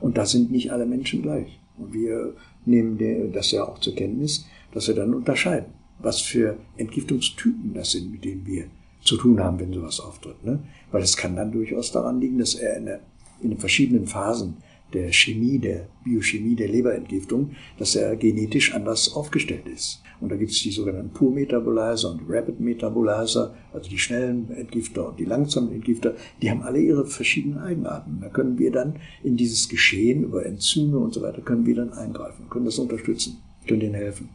Und 0.00 0.18
da 0.18 0.24
sind 0.24 0.52
nicht 0.52 0.72
alle 0.72 0.86
Menschen 0.86 1.22
gleich. 1.22 1.58
Und 1.76 1.92
wir 1.92 2.34
nehmen 2.64 3.32
das 3.32 3.50
ja 3.50 3.64
auch 3.66 3.78
zur 3.80 3.94
Kenntnis, 3.94 4.46
dass 4.72 4.86
wir 4.86 4.94
dann 4.94 5.14
unterscheiden, 5.14 5.72
was 5.98 6.20
für 6.20 6.56
Entgiftungstypen 6.76 7.74
das 7.74 7.92
sind, 7.92 8.12
mit 8.12 8.24
denen 8.24 8.46
wir 8.46 8.66
zu 9.02 9.16
tun 9.16 9.40
haben, 9.40 9.58
wenn 9.58 9.72
sowas 9.72 10.00
auftritt. 10.00 10.44
Ne? 10.44 10.60
Weil 10.90 11.02
es 11.02 11.16
kann 11.16 11.36
dann 11.36 11.52
durchaus 11.52 11.92
daran 11.92 12.20
liegen, 12.20 12.38
dass 12.38 12.54
er 12.54 12.76
in, 12.76 12.86
der, 12.86 13.00
in 13.40 13.50
den 13.50 13.58
verschiedenen 13.58 14.06
Phasen 14.06 14.56
der 14.92 15.12
Chemie, 15.12 15.58
der 15.58 15.86
Biochemie 16.04 16.56
der 16.56 16.68
Leberentgiftung, 16.68 17.52
dass 17.78 17.94
er 17.94 18.16
genetisch 18.16 18.74
anders 18.74 19.14
aufgestellt 19.14 19.66
ist. 19.68 20.02
Und 20.20 20.30
da 20.30 20.36
gibt 20.36 20.50
es 20.50 20.62
die 20.62 20.70
sogenannten 20.70 21.10
Pur-Metabolizer 21.10 22.10
und 22.10 22.22
Rapid-Metabolizer, 22.28 23.54
also 23.72 23.88
die 23.88 23.98
schnellen 23.98 24.50
Entgifter 24.50 25.08
und 25.08 25.18
die 25.18 25.24
langsamen 25.24 25.72
Entgifter, 25.72 26.14
die 26.42 26.50
haben 26.50 26.62
alle 26.62 26.80
ihre 26.80 27.06
verschiedenen 27.06 27.58
Eigenarten. 27.58 28.18
Da 28.20 28.28
können 28.28 28.58
wir 28.58 28.70
dann 28.70 28.96
in 29.22 29.36
dieses 29.36 29.68
Geschehen 29.68 30.24
über 30.24 30.44
Enzyme 30.44 30.98
und 30.98 31.14
so 31.14 31.22
weiter, 31.22 31.40
können 31.40 31.64
wir 31.64 31.76
dann 31.76 31.92
eingreifen, 31.92 32.50
können 32.50 32.66
das 32.66 32.78
unterstützen, 32.78 33.38
können 33.66 33.80
denen 33.80 33.94
helfen. 33.94 34.28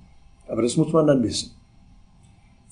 Aber 0.48 0.62
das 0.62 0.78
muss 0.78 0.92
man 0.92 1.08
dann 1.08 1.24
wissen. 1.24 1.52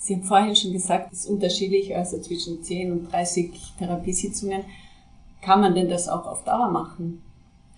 Sie 0.04 0.16
haben 0.16 0.24
vorhin 0.24 0.54
schon 0.54 0.74
gesagt, 0.74 1.14
es 1.14 1.20
ist 1.20 1.30
unterschiedlich, 1.30 1.96
also 1.96 2.20
zwischen 2.20 2.62
10 2.62 2.92
und 2.92 3.12
30 3.14 3.52
Therapiesitzungen. 3.80 4.64
Kann 5.42 5.62
man 5.62 5.74
denn 5.76 5.88
das 5.88 6.10
auch 6.10 6.26
auf 6.26 6.44
Dauer 6.44 6.70
machen? 6.70 7.22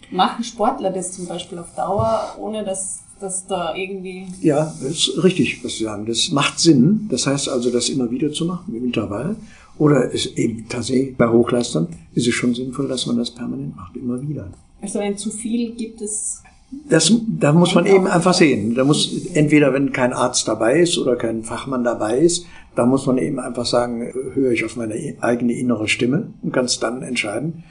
Machen 0.09 0.43
Sportler 0.43 0.89
das 0.89 1.11
zum 1.11 1.27
Beispiel 1.27 1.59
auf 1.59 1.75
Dauer, 1.75 2.35
ohne 2.39 2.63
dass, 2.63 3.01
dass 3.19 3.45
da 3.45 3.75
irgendwie... 3.75 4.25
Ja, 4.41 4.73
das 4.81 5.07
ist 5.07 5.23
richtig, 5.23 5.63
was 5.63 5.77
Sie 5.77 5.83
sagen. 5.83 6.07
Das 6.07 6.31
macht 6.31 6.59
Sinn. 6.59 7.07
Das 7.11 7.27
heißt 7.27 7.47
also, 7.47 7.69
das 7.69 7.89
immer 7.89 8.09
wieder 8.09 8.33
zu 8.33 8.45
machen 8.45 8.75
im 8.75 8.85
Intervall. 8.85 9.35
Oder 9.77 10.11
es 10.11 10.25
eben 10.25 10.67
tatsächlich 10.67 11.15
bei 11.17 11.29
Hochleistern 11.29 11.89
ist 12.15 12.27
es 12.27 12.33
schon 12.33 12.55
sinnvoll, 12.55 12.87
dass 12.87 13.05
man 13.05 13.17
das 13.17 13.29
permanent 13.29 13.75
macht, 13.75 13.95
immer 13.95 14.19
wieder. 14.19 14.49
Also 14.81 14.97
ein 14.97 15.15
zu 15.15 15.29
viel 15.29 15.75
gibt 15.75 16.01
es 16.01 16.41
das, 16.71 17.13
da 17.27 17.53
muss 17.53 17.75
man 17.75 17.85
eben 17.85 18.07
einfach 18.07 18.33
sehen. 18.33 18.75
Da 18.75 18.83
muss 18.83 19.27
entweder, 19.33 19.73
wenn 19.73 19.91
kein 19.91 20.13
Arzt 20.13 20.47
dabei 20.47 20.79
ist 20.79 20.97
oder 20.97 21.15
kein 21.15 21.43
Fachmann 21.43 21.83
dabei 21.83 22.17
ist, 22.19 22.45
da 22.75 22.85
muss 22.85 23.05
man 23.05 23.17
eben 23.17 23.39
einfach 23.39 23.65
sagen, 23.65 24.11
höre 24.33 24.51
ich 24.51 24.65
auf 24.65 24.75
meine 24.75 25.15
eigene 25.21 25.53
innere 25.53 25.87
Stimme 25.87 26.33
und 26.41 26.51
kann 26.51 26.65
es 26.65 26.79
dann 26.79 27.01
entscheiden. 27.01 27.63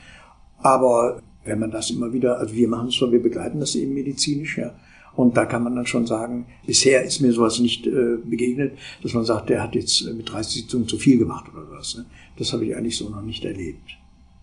Aber 0.59 1.21
wenn 1.45 1.59
man 1.59 1.71
das 1.71 1.91
immer 1.91 2.13
wieder, 2.13 2.39
also 2.39 2.55
wir 2.55 2.69
machen 2.69 2.89
es 2.89 2.95
so, 2.95 3.13
wir 3.13 3.23
begleiten 3.23 3.61
das 3.61 3.75
eben 3.75 3.95
medizinisch, 3.95 4.59
ja. 4.59 4.73
Und 5.17 5.37
da 5.37 5.47
kann 5.47 5.63
man 5.63 5.77
dann 5.77 5.87
schon 5.87 6.07
sagen, 6.07 6.47
bisher 6.67 7.05
ist 7.05 7.21
mir 7.21 7.33
sowas 7.33 7.61
nicht 7.61 7.87
äh, 7.87 8.17
begegnet, 8.25 8.73
dass 9.03 9.15
man 9.15 9.25
sagt, 9.25 9.49
der 9.49 9.63
hat 9.63 9.77
jetzt 9.77 10.05
mit 10.13 10.29
30 10.33 10.63
Sitzungen 10.63 10.89
zu 10.89 10.97
viel 10.97 11.19
gemacht 11.19 11.45
oder 11.53 11.71
was. 11.71 11.97
Ne? 11.97 12.07
Das 12.37 12.53
habe 12.53 12.65
ich 12.65 12.77
eigentlich 12.77 12.97
so 12.97 13.09
noch 13.09 13.23
nicht 13.23 13.45
erlebt. 13.45 13.97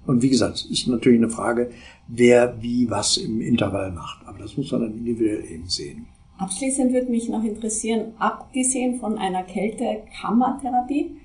Und 0.05 0.21
wie 0.21 0.29
gesagt, 0.29 0.65
ist 0.71 0.87
natürlich 0.87 1.19
eine 1.19 1.29
Frage, 1.29 1.71
wer 2.11 2.61
wie 2.61 2.89
was 2.89 3.17
im 3.17 3.41
Intervall 3.41 3.91
macht. 3.91 4.27
Aber 4.27 4.39
das 4.39 4.57
muss 4.57 4.71
man 4.71 4.81
dann 4.81 4.97
individuell 4.97 5.45
eben 5.49 5.67
sehen. 5.67 6.07
Abschließend 6.37 6.91
würde 6.91 7.11
mich 7.11 7.29
noch 7.29 7.43
interessieren, 7.43 8.13
abgesehen 8.17 8.99
von 8.99 9.17
einer 9.17 9.43
Kältekammertherapie, 9.43 11.17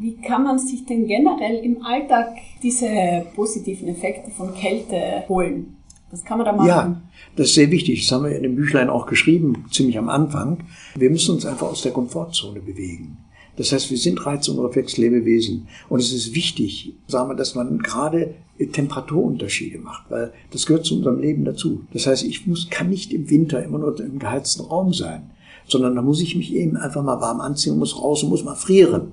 wie 0.00 0.16
kann 0.16 0.42
man 0.42 0.58
sich 0.58 0.84
denn 0.86 1.06
generell 1.06 1.64
im 1.64 1.84
Alltag 1.84 2.34
diese 2.62 3.26
positiven 3.36 3.88
Effekte 3.88 4.30
von 4.30 4.52
Kälte 4.54 5.24
holen? 5.28 5.76
Was 6.10 6.24
kann 6.24 6.38
man 6.38 6.46
da 6.46 6.52
machen? 6.52 6.68
Ja, 6.68 7.02
das 7.36 7.48
ist 7.48 7.54
sehr 7.54 7.70
wichtig. 7.70 8.02
Das 8.02 8.12
haben 8.12 8.24
wir 8.24 8.36
in 8.36 8.42
dem 8.42 8.56
Büchlein 8.56 8.90
auch 8.90 9.06
geschrieben, 9.06 9.66
ziemlich 9.70 9.98
am 9.98 10.08
Anfang. 10.08 10.64
Wir 10.96 11.10
müssen 11.10 11.34
uns 11.34 11.46
einfach 11.46 11.68
aus 11.68 11.82
der 11.82 11.92
Komfortzone 11.92 12.60
bewegen. 12.60 13.18
Das 13.56 13.72
heißt, 13.72 13.90
wir 13.90 13.98
sind 13.98 14.24
Reiz- 14.26 14.48
und 14.48 14.58
Reflexlebewesen. 14.58 15.68
Und 15.88 16.00
es 16.00 16.12
ist 16.12 16.34
wichtig, 16.34 16.94
sagen 17.06 17.30
wir, 17.30 17.36
dass 17.36 17.54
man 17.54 17.78
gerade 17.78 18.34
Temperaturunterschiede 18.72 19.78
macht, 19.78 20.10
weil 20.10 20.32
das 20.50 20.66
gehört 20.66 20.84
zu 20.84 20.96
unserem 20.96 21.20
Leben 21.20 21.44
dazu. 21.44 21.82
Das 21.92 22.06
heißt, 22.06 22.24
ich 22.24 22.46
muss, 22.46 22.68
kann 22.70 22.90
nicht 22.90 23.12
im 23.12 23.30
Winter 23.30 23.62
immer 23.62 23.78
nur 23.78 23.98
im 24.00 24.18
geheizten 24.18 24.62
Raum 24.62 24.92
sein, 24.92 25.30
sondern 25.66 25.96
da 25.96 26.02
muss 26.02 26.20
ich 26.20 26.36
mich 26.36 26.52
eben 26.54 26.76
einfach 26.76 27.02
mal 27.02 27.20
warm 27.20 27.40
anziehen, 27.40 27.78
muss 27.78 28.00
raus 28.00 28.22
und 28.22 28.30
muss 28.30 28.44
mal 28.44 28.54
frieren. 28.54 29.12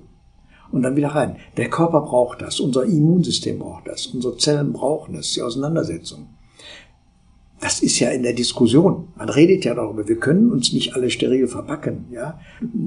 Und 0.70 0.82
dann 0.82 0.96
wieder 0.96 1.08
rein. 1.08 1.36
Der 1.58 1.68
Körper 1.68 2.00
braucht 2.00 2.40
das, 2.40 2.58
unser 2.58 2.84
Immunsystem 2.84 3.58
braucht 3.58 3.86
das, 3.88 4.06
unsere 4.06 4.38
Zellen 4.38 4.72
brauchen 4.72 5.14
das, 5.14 5.32
die 5.32 5.42
Auseinandersetzung 5.42 6.28
das 7.62 7.80
ist 7.80 8.00
ja 8.00 8.10
in 8.10 8.24
der 8.24 8.32
Diskussion. 8.32 9.08
Man 9.16 9.28
redet 9.28 9.64
ja 9.64 9.74
darüber, 9.74 10.08
wir 10.08 10.18
können 10.18 10.50
uns 10.50 10.72
nicht 10.72 10.96
alle 10.96 11.10
steril 11.10 11.46
verpacken, 11.46 12.06
ja, 12.10 12.40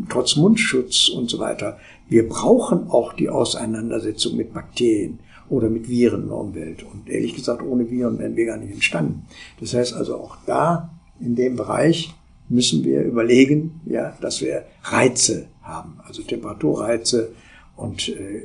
trotz 0.10 0.36
Mundschutz 0.36 1.08
und 1.08 1.30
so 1.30 1.40
weiter. 1.40 1.80
Wir 2.10 2.28
brauchen 2.28 2.90
auch 2.90 3.14
die 3.14 3.30
Auseinandersetzung 3.30 4.36
mit 4.36 4.54
Bakterien 4.54 5.20
oder 5.50 5.70
mit 5.70 5.88
Viren 5.88 6.24
in 6.24 6.28
der 6.28 6.38
Umwelt. 6.38 6.84
Und 6.84 7.10
ehrlich 7.10 7.36
gesagt, 7.36 7.64
ohne 7.64 7.90
Viren 7.90 8.20
wären 8.20 8.36
wir 8.36 8.46
gar 8.48 8.58
nicht 8.58 8.74
entstanden. 8.74 9.26
Das 9.62 9.74
heißt 9.74 9.94
also 9.94 10.18
auch 10.18 10.36
da, 10.46 10.94
in 11.22 11.36
dem 11.36 11.56
Bereich, 11.56 12.14
müssen 12.50 12.84
wir 12.84 13.02
überlegen, 13.02 13.80
ja, 13.86 14.18
dass 14.20 14.42
wir 14.42 14.66
Reize 14.84 15.48
haben, 15.62 16.00
also 16.06 16.22
Temperaturreize 16.22 17.32
und 17.78 18.10
äh, 18.10 18.44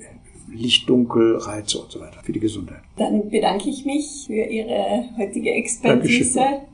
Licht-Dunkel-Reize 0.52 1.78
und 1.78 1.90
so 1.90 2.00
weiter 2.00 2.20
für 2.22 2.32
die 2.32 2.40
Gesundheit. 2.40 2.80
Dann 2.96 3.30
bedanke 3.30 3.68
ich 3.68 3.84
mich 3.84 4.24
für 4.26 4.42
Ihre 4.44 5.04
heutige 5.18 5.50
Expertise. 5.52 6.38
Dankeschön. 6.40 6.66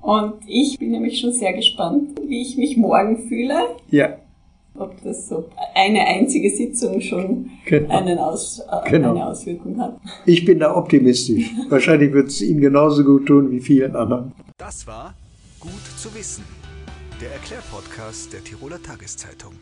Und 0.00 0.34
ich 0.46 0.78
bin 0.78 0.92
nämlich 0.92 1.20
schon 1.20 1.32
sehr 1.32 1.52
gespannt, 1.52 2.18
wie 2.26 2.40
ich 2.42 2.56
mich 2.56 2.76
morgen 2.76 3.28
fühle. 3.28 3.54
Ja, 3.90 4.16
Ob 4.78 4.94
das 5.02 5.28
so 5.28 5.46
eine 5.74 6.06
einzige 6.06 6.48
Sitzung 6.50 7.00
schon 7.00 7.50
Genau. 7.64 7.98
einen 7.98 8.18
Aus, 8.18 8.60
äh, 8.60 8.90
Genau. 8.90 9.10
eine 9.10 9.26
Auswirkung 9.26 9.76
hat. 9.80 9.98
ich 10.24 10.44
bin 10.44 10.60
da 10.60 10.76
optimistisch. 10.76 11.50
Wahrscheinlich 11.68 12.12
wird 12.12 12.28
es 12.28 12.40
Ihnen 12.40 12.60
genauso 12.60 13.02
gut 13.02 13.26
tun 13.26 13.50
wie 13.50 13.60
vielen 13.60 13.96
anderen. 13.96 14.32
Das 14.56 14.86
war 14.86 15.14
Gut 15.60 15.72
zu 15.96 16.14
wissen. 16.14 16.44
Der 17.20 17.32
Erklärpodcast 17.32 18.32
der 18.32 18.44
Tiroler 18.44 18.80
Tageszeitung. 18.80 19.54